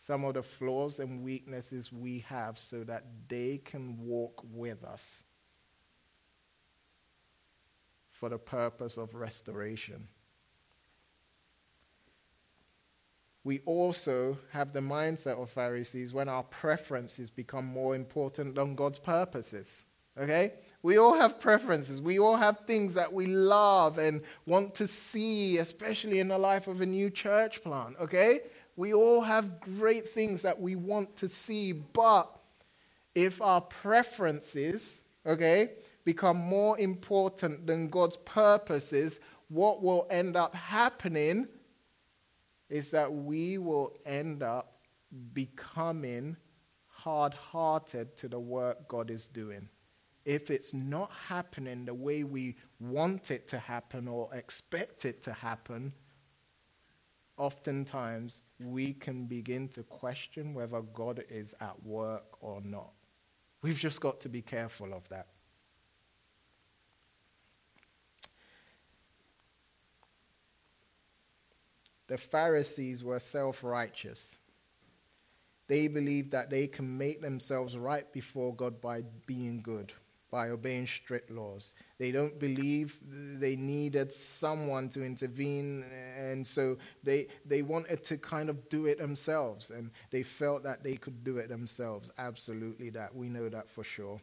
some 0.00 0.24
of 0.24 0.34
the 0.34 0.42
flaws 0.44 1.00
and 1.00 1.24
weaknesses 1.24 1.92
we 1.92 2.20
have 2.20 2.56
so 2.56 2.84
that 2.84 3.04
they 3.26 3.58
can 3.58 3.98
walk 3.98 4.44
with 4.52 4.84
us 4.84 5.24
for 8.08 8.28
the 8.28 8.38
purpose 8.38 8.96
of 8.96 9.16
restoration. 9.16 10.06
We 13.42 13.58
also 13.66 14.38
have 14.52 14.72
the 14.72 14.80
mindset 14.80 15.42
of 15.42 15.50
Pharisees 15.50 16.14
when 16.14 16.28
our 16.28 16.44
preferences 16.44 17.28
become 17.28 17.66
more 17.66 17.96
important 17.96 18.54
than 18.54 18.76
God's 18.76 19.00
purposes. 19.00 19.84
Okay? 20.16 20.52
We 20.82 20.98
all 20.98 21.18
have 21.18 21.40
preferences. 21.40 22.00
We 22.00 22.20
all 22.20 22.36
have 22.36 22.60
things 22.68 22.94
that 22.94 23.12
we 23.12 23.26
love 23.26 23.98
and 23.98 24.22
want 24.46 24.76
to 24.76 24.86
see, 24.86 25.58
especially 25.58 26.20
in 26.20 26.28
the 26.28 26.38
life 26.38 26.68
of 26.68 26.82
a 26.82 26.86
new 26.86 27.10
church 27.10 27.64
plant. 27.64 27.96
Okay? 28.00 28.40
We 28.78 28.94
all 28.94 29.22
have 29.22 29.60
great 29.60 30.08
things 30.08 30.42
that 30.42 30.60
we 30.60 30.76
want 30.76 31.16
to 31.16 31.28
see, 31.28 31.72
but 31.72 32.30
if 33.12 33.42
our 33.42 33.60
preferences, 33.60 35.02
okay, 35.26 35.72
become 36.04 36.36
more 36.36 36.78
important 36.78 37.66
than 37.66 37.88
God's 37.88 38.18
purposes, 38.18 39.18
what 39.48 39.82
will 39.82 40.06
end 40.10 40.36
up 40.36 40.54
happening 40.54 41.48
is 42.70 42.92
that 42.92 43.12
we 43.12 43.58
will 43.58 43.96
end 44.06 44.44
up 44.44 44.78
becoming 45.32 46.36
hard 46.86 47.34
hearted 47.34 48.16
to 48.18 48.28
the 48.28 48.38
work 48.38 48.86
God 48.86 49.10
is 49.10 49.26
doing. 49.26 49.68
If 50.24 50.52
it's 50.52 50.72
not 50.72 51.10
happening 51.26 51.84
the 51.84 51.94
way 51.94 52.22
we 52.22 52.54
want 52.78 53.32
it 53.32 53.48
to 53.48 53.58
happen 53.58 54.06
or 54.06 54.32
expect 54.32 55.04
it 55.04 55.20
to 55.24 55.32
happen, 55.32 55.92
oftentimes 57.38 58.42
we 58.60 58.92
can 58.92 59.24
begin 59.26 59.68
to 59.68 59.82
question 59.84 60.52
whether 60.52 60.80
God 60.80 61.24
is 61.30 61.54
at 61.60 61.82
work 61.84 62.24
or 62.40 62.60
not. 62.60 62.92
We've 63.62 63.78
just 63.78 64.00
got 64.00 64.20
to 64.20 64.28
be 64.28 64.42
careful 64.42 64.92
of 64.92 65.08
that. 65.08 65.28
The 72.08 72.18
Pharisees 72.18 73.04
were 73.04 73.18
self 73.18 73.62
righteous. 73.62 74.36
They 75.66 75.88
believed 75.88 76.30
that 76.30 76.48
they 76.48 76.66
can 76.66 76.96
make 76.96 77.20
themselves 77.20 77.76
right 77.76 78.10
before 78.12 78.54
God 78.54 78.80
by 78.80 79.02
being 79.26 79.60
good. 79.60 79.92
By 80.30 80.50
obeying 80.50 80.86
strict 80.86 81.30
laws. 81.30 81.72
They 81.98 82.10
don't 82.10 82.38
believe 82.38 83.00
they 83.02 83.56
needed 83.56 84.12
someone 84.12 84.88
to 84.90 85.04
intervene, 85.04 85.84
and 86.16 86.46
so 86.46 86.76
they, 87.02 87.28
they 87.46 87.62
wanted 87.62 88.04
to 88.04 88.18
kind 88.18 88.50
of 88.50 88.68
do 88.68 88.86
it 88.86 88.98
themselves, 88.98 89.70
and 89.70 89.90
they 90.10 90.22
felt 90.22 90.62
that 90.64 90.82
they 90.82 90.96
could 90.96 91.24
do 91.24 91.38
it 91.38 91.48
themselves. 91.48 92.10
Absolutely, 92.18 92.90
that. 92.90 93.14
We 93.14 93.28
know 93.28 93.48
that 93.48 93.70
for 93.70 93.84
sure. 93.84 94.20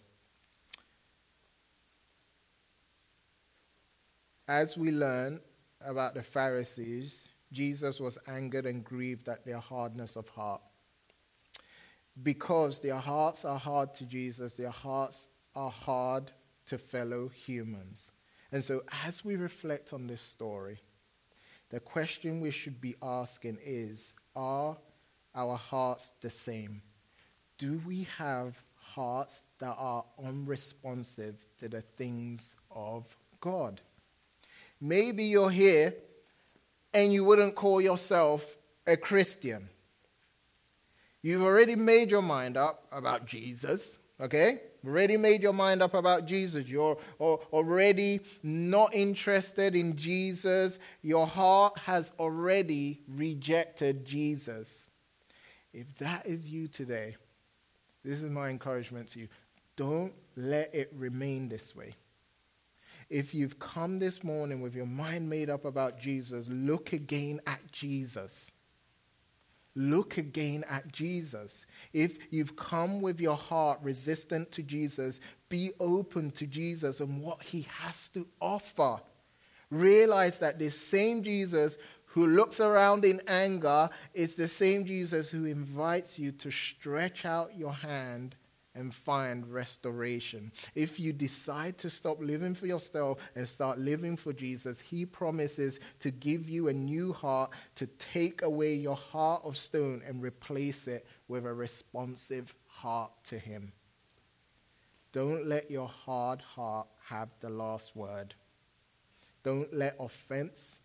As 4.47 4.77
we 4.77 4.91
learn 4.91 5.41
about 5.83 6.13
the 6.13 6.21
Pharisees, 6.21 7.29
Jesus 7.51 7.99
was 7.99 8.19
angered 8.27 8.65
and 8.67 8.83
grieved 8.83 9.27
at 9.27 9.43
their 9.43 9.59
hardness 9.59 10.15
of 10.15 10.29
heart. 10.29 10.61
Because 12.21 12.79
their 12.79 12.97
hearts 12.97 13.43
are 13.43 13.57
hard 13.57 13.93
to 13.95 14.05
Jesus, 14.05 14.53
their 14.53 14.69
hearts 14.69 15.29
are 15.55 15.71
hard 15.71 16.31
to 16.67 16.77
fellow 16.77 17.29
humans. 17.29 18.11
And 18.51 18.63
so, 18.63 18.83
as 19.05 19.23
we 19.23 19.35
reflect 19.35 19.93
on 19.93 20.07
this 20.07 20.21
story, 20.21 20.79
the 21.69 21.79
question 21.79 22.41
we 22.41 22.51
should 22.51 22.79
be 22.79 22.95
asking 23.01 23.57
is 23.63 24.13
Are 24.35 24.77
our 25.33 25.57
hearts 25.57 26.11
the 26.21 26.29
same? 26.29 26.81
Do 27.57 27.81
we 27.85 28.07
have 28.17 28.61
hearts 28.75 29.41
that 29.59 29.75
are 29.77 30.05
unresponsive 30.23 31.45
to 31.57 31.69
the 31.69 31.81
things 31.81 32.55
of 32.69 33.05
God? 33.39 33.81
Maybe 34.81 35.23
you're 35.25 35.49
here 35.49 35.93
and 36.93 37.11
you 37.11 37.23
wouldn't 37.23 37.55
call 37.55 37.81
yourself 37.81 38.57
a 38.85 38.97
Christian. 38.97 39.69
You've 41.21 41.43
already 41.43 41.75
made 41.75 42.11
your 42.11 42.21
mind 42.21 42.55
up 42.55 42.87
about 42.91 43.25
Jesus, 43.25 43.97
okay? 44.19 44.61
Already 44.85 45.17
made 45.17 45.41
your 45.41 45.53
mind 45.53 45.81
up 45.81 45.93
about 45.93 46.25
Jesus. 46.25 46.67
You're 46.67 46.97
already 47.19 48.21
not 48.43 48.93
interested 48.93 49.75
in 49.75 49.95
Jesus. 49.95 50.77
Your 51.01 51.25
heart 51.25 51.77
has 51.79 52.13
already 52.19 53.01
rejected 53.07 54.05
Jesus. 54.05 54.87
If 55.73 55.93
that 55.97 56.25
is 56.25 56.49
you 56.49 56.67
today, 56.67 57.15
this 58.03 58.21
is 58.21 58.29
my 58.29 58.49
encouragement 58.49 59.09
to 59.09 59.21
you. 59.21 59.27
Don't 59.75 60.13
let 60.37 60.73
it 60.73 60.91
remain 60.95 61.49
this 61.49 61.75
way. 61.75 61.95
If 63.09 63.33
you've 63.33 63.59
come 63.59 63.99
this 63.99 64.23
morning 64.23 64.61
with 64.61 64.75
your 64.75 64.85
mind 64.85 65.29
made 65.29 65.49
up 65.49 65.65
about 65.65 65.99
Jesus, 65.99 66.47
look 66.49 66.93
again 66.93 67.39
at 67.45 67.59
Jesus. 67.71 68.51
Look 69.75 70.17
again 70.17 70.63
at 70.69 70.91
Jesus. 70.91 71.65
If 71.91 72.17
you've 72.31 72.55
come 72.55 73.01
with 73.01 73.19
your 73.19 73.35
heart 73.35 73.79
resistant 73.83 74.51
to 74.53 74.63
Jesus, 74.63 75.19
be 75.49 75.71
open 75.79 76.31
to 76.31 76.47
Jesus 76.47 77.01
and 77.01 77.21
what 77.21 77.43
he 77.43 77.67
has 77.69 78.07
to 78.09 78.25
offer. 78.39 79.01
Realize 79.69 80.39
that 80.39 80.59
this 80.59 80.79
same 80.79 81.23
Jesus 81.23 81.77
who 82.05 82.27
looks 82.27 82.61
around 82.61 83.03
in 83.03 83.21
anger 83.27 83.89
is 84.13 84.35
the 84.35 84.47
same 84.47 84.85
Jesus 84.85 85.29
who 85.29 85.43
invites 85.43 86.17
you 86.17 86.31
to 86.31 86.49
stretch 86.49 87.25
out 87.25 87.57
your 87.57 87.73
hand 87.73 88.35
and 88.75 88.93
find 88.93 89.51
restoration. 89.51 90.51
If 90.75 90.99
you 90.99 91.13
decide 91.13 91.77
to 91.79 91.89
stop 91.89 92.21
living 92.21 92.53
for 92.53 92.67
yourself 92.67 93.19
and 93.35 93.47
start 93.47 93.79
living 93.79 94.17
for 94.17 94.33
Jesus, 94.33 94.79
He 94.79 95.05
promises 95.05 95.79
to 95.99 96.11
give 96.11 96.49
you 96.49 96.67
a 96.67 96.73
new 96.73 97.13
heart, 97.13 97.51
to 97.75 97.87
take 97.87 98.41
away 98.41 98.75
your 98.75 98.97
heart 98.97 99.41
of 99.43 99.57
stone 99.57 100.03
and 100.05 100.21
replace 100.21 100.87
it 100.87 101.07
with 101.27 101.45
a 101.45 101.53
responsive 101.53 102.53
heart 102.67 103.11
to 103.25 103.39
Him. 103.39 103.71
Don't 105.11 105.47
let 105.47 105.71
your 105.71 105.87
hard 105.87 106.41
heart 106.41 106.87
have 107.05 107.29
the 107.39 107.49
last 107.49 107.95
word. 107.95 108.35
Don't 109.43 109.73
let 109.73 109.95
offense 109.99 110.81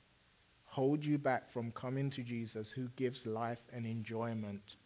hold 0.65 1.05
you 1.05 1.19
back 1.19 1.51
from 1.51 1.73
coming 1.73 2.09
to 2.11 2.23
Jesus, 2.23 2.71
who 2.71 2.89
gives 2.95 3.27
life 3.27 3.63
and 3.73 3.85
enjoyment 3.85 4.77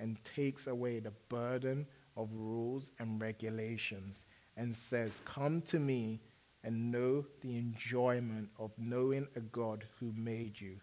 and 0.00 0.22
takes 0.24 0.66
away 0.66 0.98
the 0.98 1.12
burden 1.28 1.86
of 2.18 2.28
rules 2.34 2.90
and 2.98 3.20
regulations 3.20 4.24
and 4.56 4.74
says, 4.74 5.22
Come 5.24 5.62
to 5.62 5.78
me 5.78 6.20
and 6.64 6.90
know 6.90 7.24
the 7.40 7.56
enjoyment 7.56 8.50
of 8.58 8.72
knowing 8.76 9.28
a 9.36 9.40
God 9.40 9.86
who 9.98 10.12
made 10.14 10.60
you, 10.60 10.76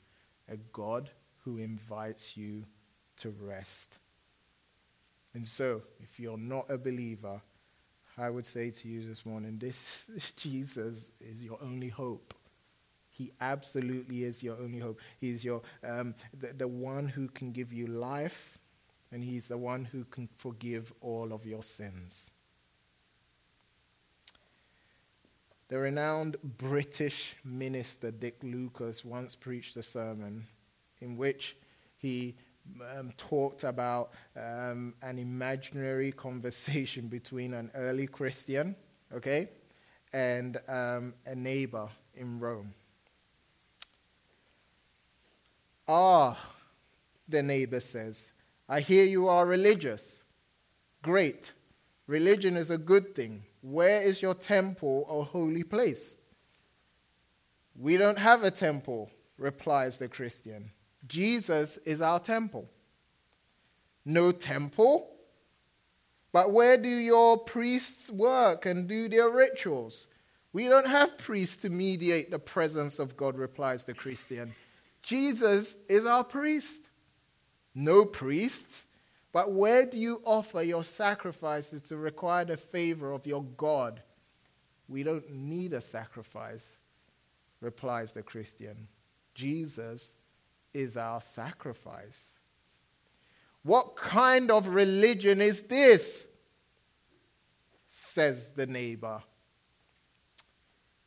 a 0.49 0.55
God 0.55 1.11
who 1.43 1.57
invites 1.57 2.35
you 2.35 2.63
to 3.17 3.29
rest. 3.29 3.99
And 5.33 5.45
so, 5.45 5.81
if 5.99 6.19
you're 6.19 6.37
not 6.37 6.71
a 6.71 6.77
believer, 6.77 7.41
I 8.17 8.29
would 8.29 8.45
say 8.45 8.71
to 8.71 8.87
you 8.87 9.05
this 9.05 9.25
morning 9.25 9.57
this, 9.59 10.31
Jesus 10.37 11.11
is 11.19 11.43
your 11.43 11.59
only 11.61 11.89
hope. 11.89 12.33
He 13.09 13.31
absolutely 13.41 14.23
is 14.23 14.41
your 14.41 14.57
only 14.57 14.79
hope. 14.79 14.99
He 15.19 15.29
is 15.29 15.43
your, 15.43 15.61
um, 15.83 16.15
the, 16.37 16.53
the 16.53 16.67
one 16.67 17.07
who 17.07 17.27
can 17.27 17.51
give 17.51 17.71
you 17.71 17.87
life 17.87 18.57
and 19.15 19.23
He's 19.23 19.47
the 19.47 19.57
one 19.57 19.85
who 19.85 20.03
can 20.03 20.27
forgive 20.37 20.91
all 20.99 21.31
of 21.31 21.45
your 21.45 21.63
sins. 21.63 22.31
The 25.69 25.79
renowned 25.79 26.35
British 26.43 27.37
minister 27.45 28.11
Dick 28.11 28.35
Lucas 28.43 29.05
once 29.05 29.33
preached 29.33 29.77
a 29.77 29.83
sermon 29.83 30.45
in 30.99 31.15
which 31.15 31.55
he 31.97 32.35
um, 32.97 33.13
talked 33.15 33.63
about 33.63 34.11
um, 34.35 34.93
an 35.01 35.17
imaginary 35.17 36.11
conversation 36.27 37.07
between 37.07 37.53
an 37.53 37.71
early 37.73 38.07
Christian, 38.07 38.75
okay, 39.13 39.47
and 40.11 40.59
um, 40.67 41.13
a 41.25 41.35
neighbor 41.35 41.87
in 42.15 42.37
Rome. 42.37 42.73
Ah, 45.87 46.37
the 47.29 47.41
neighbor 47.41 47.79
says, 47.79 48.31
I 48.67 48.79
hear 48.79 49.05
you 49.05 49.27
are 49.27 49.45
religious. 49.45 50.23
Great. 51.03 51.53
Religion 52.07 52.57
is 52.57 52.71
a 52.71 52.77
good 52.77 53.15
thing. 53.15 53.43
Where 53.61 54.01
is 54.01 54.21
your 54.21 54.33
temple 54.33 55.05
or 55.07 55.25
holy 55.25 55.63
place? 55.63 56.17
We 57.77 57.97
don't 57.97 58.17
have 58.17 58.43
a 58.43 58.51
temple, 58.51 59.11
replies 59.37 59.97
the 59.97 60.07
Christian. 60.07 60.71
Jesus 61.07 61.77
is 61.85 62.01
our 62.01 62.19
temple. 62.19 62.69
No 64.05 64.31
temple? 64.31 65.11
But 66.31 66.51
where 66.51 66.77
do 66.77 66.89
your 66.89 67.37
priests 67.37 68.11
work 68.11 68.65
and 68.65 68.87
do 68.87 69.07
their 69.09 69.29
rituals? 69.29 70.07
We 70.53 70.67
don't 70.67 70.87
have 70.87 71.17
priests 71.17 71.57
to 71.57 71.69
mediate 71.69 72.31
the 72.31 72.39
presence 72.39 72.99
of 72.99 73.17
God, 73.17 73.37
replies 73.37 73.83
the 73.83 73.93
Christian. 73.93 74.55
Jesus 75.01 75.77
is 75.89 76.05
our 76.05 76.23
priest 76.23 76.89
no 77.75 78.05
priests. 78.05 78.87
But 79.31 79.51
where 79.51 79.85
do 79.85 79.99
you 79.99 80.21
offer 80.23 80.63
your 80.63 80.83
sacrifices 80.83 81.81
to 81.83 81.97
require 81.97 82.45
the 82.45 82.57
favor 82.57 83.11
of 83.11 83.27
your 83.27 83.43
God? 83.43 84.01
We 84.87 85.03
don't 85.03 85.29
need 85.29 85.73
a 85.73 85.81
sacrifice, 85.81 86.77
replies 87.59 88.13
the 88.13 88.23
Christian. 88.23 88.87
Jesus 89.33 90.15
is 90.73 90.95
our 90.95 91.19
sacrifice. 91.19 92.39
What 93.63 93.95
kind 93.97 94.51
of 94.51 94.69
religion 94.69 95.41
is 95.41 95.63
this? 95.63 96.27
says 97.87 98.49
the 98.49 98.65
neighbor. 98.65 99.21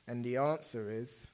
And 0.06 0.24
the 0.24 0.38
answer 0.38 0.90
is, 0.90 1.26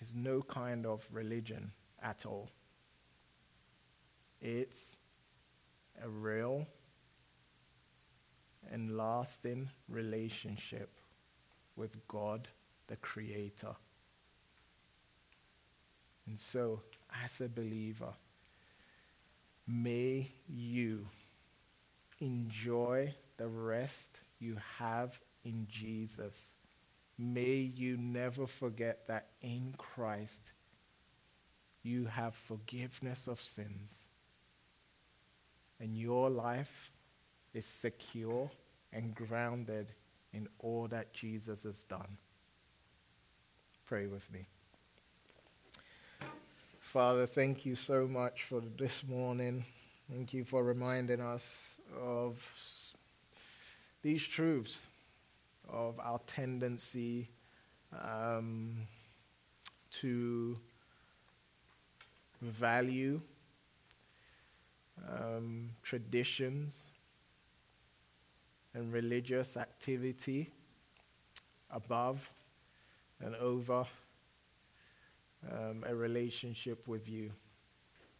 is 0.00 0.14
no 0.14 0.42
kind 0.42 0.84
of 0.84 1.06
religion 1.12 1.70
at 2.02 2.26
all. 2.26 2.50
It's 4.40 4.96
a 6.02 6.08
real 6.08 6.66
and 8.70 8.96
lasting 8.96 9.68
relationship 9.88 10.90
with 11.76 12.06
God, 12.08 12.48
the 12.86 12.96
Creator. 12.96 13.74
And 16.26 16.38
so, 16.38 16.82
as 17.24 17.40
a 17.40 17.48
believer, 17.48 18.12
may 19.66 20.32
you 20.48 21.06
enjoy 22.20 23.14
the 23.36 23.46
rest 23.46 24.20
you 24.38 24.56
have 24.78 25.18
in 25.44 25.66
Jesus. 25.70 26.54
May 27.18 27.54
you 27.54 27.96
never 27.96 28.46
forget 28.46 29.06
that 29.06 29.28
in 29.40 29.74
Christ 29.78 30.52
you 31.82 32.06
have 32.06 32.34
forgiveness 32.34 33.28
of 33.28 33.40
sins 33.40 34.08
and 35.80 35.96
your 35.96 36.30
life 36.30 36.92
is 37.54 37.64
secure 37.64 38.50
and 38.92 39.14
grounded 39.14 39.92
in 40.32 40.48
all 40.58 40.88
that 40.88 41.12
Jesus 41.12 41.62
has 41.64 41.84
done. 41.84 42.18
Pray 43.86 44.06
with 44.06 44.30
me. 44.32 44.46
Father, 46.80 47.26
thank 47.26 47.66
you 47.66 47.74
so 47.74 48.06
much 48.06 48.44
for 48.44 48.60
this 48.78 49.04
morning. 49.06 49.64
Thank 50.10 50.32
you 50.32 50.44
for 50.44 50.62
reminding 50.62 51.20
us 51.20 51.80
of 52.00 52.46
these 54.02 54.26
truths 54.26 54.86
of 55.68 55.98
our 55.98 56.20
tendency 56.26 57.28
um, 57.92 58.76
to 59.90 60.56
value 62.40 63.20
um, 65.08 65.70
traditions 65.82 66.90
and 68.74 68.92
religious 68.92 69.56
activity 69.56 70.50
above 71.70 72.30
and 73.20 73.34
over 73.36 73.84
um, 75.50 75.84
a 75.86 75.94
relationship 75.94 76.86
with 76.86 77.08
you. 77.08 77.30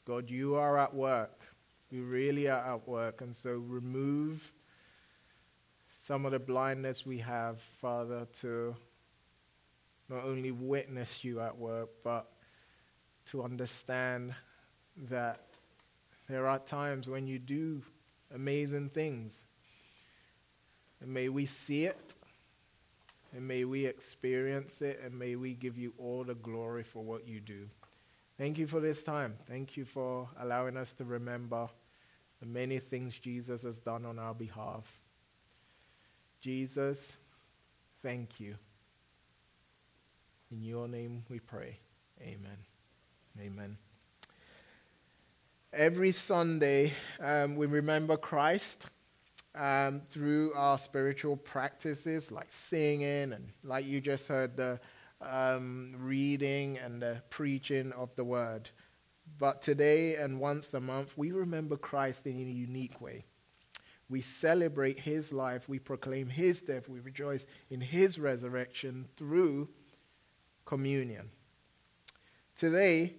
God, 0.05 0.31
you 0.31 0.55
are 0.55 0.79
at 0.79 0.95
work. 0.95 1.41
You 1.91 2.05
really 2.05 2.49
are 2.49 2.75
at 2.75 2.89
work. 2.89 3.21
And 3.21 3.35
so 3.35 3.51
remove 3.51 4.53
some 6.01 6.25
of 6.25 6.33
the 6.33 6.39
blindness 6.39 7.05
we 7.05 7.19
have, 7.19 7.59
Father, 7.61 8.27
to 8.41 8.77
not 10.09 10.25
only 10.25 10.53
witness 10.53 11.25
you 11.25 11.41
at 11.41 11.57
work, 11.57 11.89
but 12.05 12.31
to 13.31 13.43
understand 13.43 14.33
that 15.09 15.56
there 16.29 16.47
are 16.47 16.59
times 16.59 17.09
when 17.09 17.27
you 17.27 17.39
do 17.39 17.83
amazing 18.35 18.91
things. 18.91 19.47
And 21.01 21.13
may 21.13 21.29
we 21.29 21.47
see 21.47 21.85
it, 21.85 22.15
and 23.33 23.47
may 23.47 23.65
we 23.65 23.87
experience 23.87 24.81
it, 24.83 25.01
and 25.05 25.19
may 25.19 25.37
we 25.37 25.53
give 25.55 25.77
you 25.77 25.93
all 25.99 26.25
the 26.25 26.35
glory 26.35 26.83
for 26.83 27.03
what 27.03 27.29
you 27.29 27.41
do. 27.41 27.69
Thank 28.39 28.59
you 28.59 28.67
for 28.67 28.81
this 28.81 29.03
time. 29.03 29.35
Thank 29.49 29.77
you 29.77 29.85
for 29.85 30.29
allowing 30.39 30.77
us 30.77 30.93
to 30.95 31.05
remember 31.05 31.69
the 32.41 32.47
many 32.47 32.79
things 32.79 33.19
Jesus 33.19 33.63
has 33.63 33.79
done 33.79 34.05
on 34.05 34.19
our 34.19 34.35
behalf. 34.35 35.01
Jesus, 36.41 37.17
thank 38.03 38.41
you. 38.41 38.57
In 40.51 40.63
your 40.63 40.87
name 40.87 41.25
we 41.29 41.41
pray. 41.41 41.79
Amen. 42.21 42.59
Amen. 43.41 43.86
Every 45.77 46.13
Sunday, 46.13 46.95
um, 47.21 47.55
we 47.55 47.67
remember 47.67 48.17
Christ 48.17 48.87
um, 49.55 50.01
through 50.09 50.55
our 50.55 50.79
spiritual 50.79 51.37
practices 51.37 52.33
like 52.33 52.47
singing 52.49 53.35
and, 53.35 53.53
like 53.63 53.85
you 53.85 54.01
just 54.01 54.27
heard, 54.27 54.57
the 54.57 54.81
um, 55.21 55.91
reading 55.99 56.79
and 56.79 57.03
the 57.03 57.21
preaching 57.29 57.93
of 57.93 58.09
the 58.17 58.25
word. 58.25 58.71
But 59.37 59.61
today 59.61 60.17
and 60.17 60.41
once 60.41 60.73
a 60.73 60.81
month, 60.81 61.13
we 61.19 61.33
remember 61.33 61.77
Christ 61.77 62.27
in 62.27 62.39
a 62.39 62.43
unique 62.43 63.03
way. 63.03 63.27
We 64.09 64.23
celebrate 64.23 64.99
his 64.99 65.31
life, 65.31 65.69
we 65.69 65.79
proclaim 65.79 66.31
his 66.31 66.63
death, 66.63 66.89
we 66.89 67.01
rejoice 67.01 67.45
in 67.69 67.83
his 67.83 68.19
resurrection 68.19 69.09
through 69.19 69.69
communion. 70.65 71.29
Today, 72.57 73.17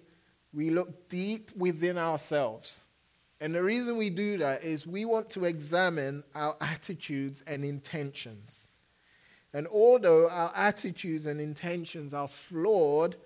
we 0.52 0.70
look 0.70 1.08
deep 1.08 1.50
within 1.56 1.98
ourselves. 1.98 2.86
And 3.40 3.54
the 3.54 3.62
reason 3.62 3.96
we 3.96 4.10
do 4.10 4.38
that 4.38 4.64
is 4.64 4.86
we 4.86 5.04
want 5.04 5.30
to 5.30 5.44
examine 5.44 6.24
our 6.34 6.56
attitudes 6.60 7.42
and 7.46 7.64
intentions. 7.64 8.66
And 9.52 9.66
although 9.68 10.28
our 10.28 10.52
attitudes 10.54 11.26
and 11.26 11.40
intentions 11.40 12.12
are 12.12 12.28
flawed 12.28 13.16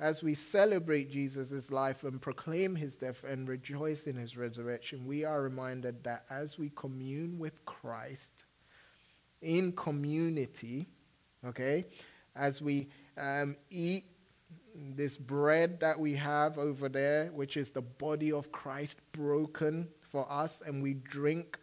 as 0.00 0.22
we 0.22 0.34
celebrate 0.34 1.10
Jesus' 1.10 1.70
life 1.70 2.04
and 2.04 2.20
proclaim 2.20 2.74
his 2.74 2.96
death 2.96 3.24
and 3.24 3.48
rejoice 3.48 4.06
in 4.06 4.16
his 4.16 4.36
resurrection, 4.36 5.06
we 5.06 5.24
are 5.24 5.42
reminded 5.42 6.02
that 6.04 6.24
as 6.30 6.58
we 6.58 6.70
commune 6.70 7.38
with 7.38 7.64
Christ 7.64 8.44
in 9.40 9.72
community, 9.72 10.86
okay, 11.46 11.86
as 12.36 12.60
we 12.60 12.88
um, 13.16 13.56
eat 13.70 14.04
this 14.74 15.16
bread 15.16 15.80
that 15.80 15.98
we 15.98 16.14
have 16.14 16.58
over 16.58 16.88
there, 16.88 17.26
which 17.32 17.56
is 17.56 17.70
the 17.70 17.82
body 17.82 18.32
of 18.32 18.50
Christ 18.52 18.98
broken 19.12 19.88
for 20.00 20.30
us, 20.30 20.62
and 20.66 20.82
we 20.82 20.94
drink 20.94 21.58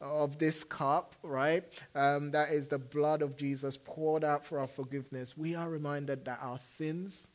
of 0.00 0.38
this 0.38 0.64
cup, 0.64 1.14
right? 1.22 1.64
Um, 1.94 2.32
that 2.32 2.50
is 2.50 2.68
the 2.68 2.78
blood 2.78 3.22
of 3.22 3.36
Jesus 3.36 3.78
poured 3.82 4.24
out 4.24 4.44
for 4.44 4.58
our 4.58 4.66
forgiveness. 4.66 5.36
We 5.36 5.54
are 5.54 5.68
reminded 5.68 6.24
that 6.24 6.40
our 6.42 6.58
sins 6.58 7.28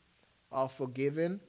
are 0.52 0.68
forgiven 0.68 1.40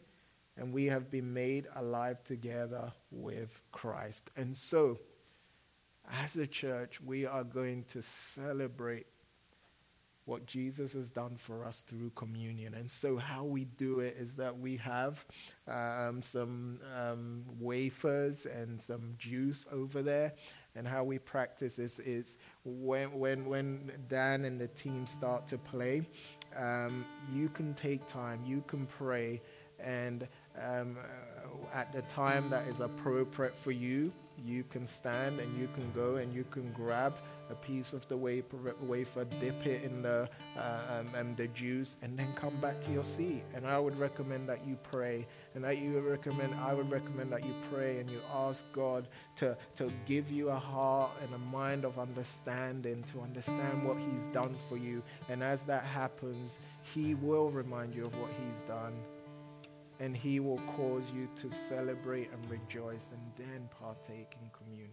and 0.59 0.73
we 0.73 0.85
have 0.85 1.09
been 1.09 1.33
made 1.33 1.67
alive 1.75 2.23
together 2.23 2.91
with 3.11 3.61
Christ. 3.71 4.29
And 4.35 4.55
so, 4.55 4.99
as 6.11 6.35
a 6.35 6.47
church, 6.47 6.99
we 7.01 7.25
are 7.25 7.43
going 7.43 7.85
to 7.89 8.01
celebrate 8.01 9.07
what 10.29 10.45
Jesus 10.45 10.93
has 10.93 11.09
done 11.09 11.35
for 11.37 11.65
us 11.65 11.81
through 11.81 12.11
communion. 12.11 12.75
And 12.75 12.89
so, 12.89 13.17
how 13.17 13.43
we 13.43 13.65
do 13.65 13.99
it 13.99 14.15
is 14.19 14.35
that 14.35 14.57
we 14.57 14.77
have 14.77 15.25
um, 15.67 16.21
some 16.21 16.79
um, 16.95 17.43
wafers 17.59 18.45
and 18.45 18.79
some 18.79 19.15
juice 19.17 19.65
over 19.71 20.01
there. 20.01 20.33
And 20.75 20.87
how 20.87 21.03
we 21.03 21.17
practice 21.17 21.77
this 21.77 21.97
is 21.99 22.37
when, 22.63 23.11
when, 23.17 23.45
when 23.45 23.91
Dan 24.07 24.45
and 24.45 24.61
the 24.61 24.67
team 24.67 25.07
start 25.07 25.47
to 25.47 25.57
play, 25.57 26.07
um, 26.55 27.05
you 27.33 27.49
can 27.49 27.73
take 27.73 28.05
time, 28.07 28.39
you 28.45 28.63
can 28.67 28.85
pray, 28.85 29.41
and 29.79 30.27
um, 30.61 30.97
uh, 30.97 31.75
at 31.75 31.91
the 31.91 32.01
time 32.03 32.49
that 32.51 32.67
is 32.67 32.81
appropriate 32.81 33.55
for 33.57 33.71
you, 33.71 34.11
you 34.45 34.63
can 34.69 34.85
stand 34.85 35.39
and 35.39 35.59
you 35.59 35.67
can 35.73 35.91
go 35.93 36.17
and 36.17 36.33
you 36.33 36.45
can 36.51 36.71
grab 36.71 37.17
a 37.49 37.55
piece 37.55 37.93
of 37.93 38.07
the 38.07 38.17
wafer, 38.17 39.25
dip 39.39 39.65
it 39.65 39.83
in 39.83 40.01
the, 40.01 40.29
uh, 40.57 40.79
um, 40.99 41.07
and 41.15 41.35
the 41.35 41.47
juice, 41.47 41.97
and 42.01 42.17
then 42.17 42.31
come 42.35 42.55
back 42.57 42.79
to 42.81 42.91
your 42.91 43.03
seat. 43.03 43.43
And 43.55 43.65
I 43.65 43.79
would 43.79 43.97
recommend 43.97 44.47
that 44.49 44.65
you 44.65 44.77
pray, 44.83 45.27
and 45.55 45.63
that 45.63 45.79
you 45.79 45.99
recommend, 45.99 46.53
I 46.55 46.73
would 46.73 46.89
recommend 46.91 47.31
that 47.31 47.43
you 47.43 47.53
pray 47.71 47.99
and 47.99 48.09
you 48.09 48.19
ask 48.33 48.65
God 48.73 49.07
to, 49.37 49.57
to 49.77 49.91
give 50.05 50.31
you 50.31 50.49
a 50.49 50.59
heart 50.59 51.11
and 51.23 51.33
a 51.33 51.37
mind 51.37 51.85
of 51.85 51.97
understanding, 51.99 53.03
to 53.11 53.21
understand 53.21 53.87
what 53.87 53.97
He's 53.97 54.27
done 54.27 54.55
for 54.67 54.77
you. 54.77 55.01
And 55.29 55.43
as 55.43 55.63
that 55.63 55.83
happens, 55.83 56.59
He 56.83 57.15
will 57.15 57.49
remind 57.49 57.95
you 57.95 58.05
of 58.05 58.19
what 58.19 58.29
He's 58.29 58.61
done. 58.61 58.93
And 59.99 60.15
He 60.15 60.39
will 60.39 60.59
cause 60.77 61.03
you 61.13 61.27
to 61.35 61.49
celebrate 61.49 62.29
and 62.31 62.49
rejoice 62.49 63.07
and 63.11 63.21
then 63.37 63.69
partake 63.79 64.37
in 64.41 64.49
communion. 64.57 64.88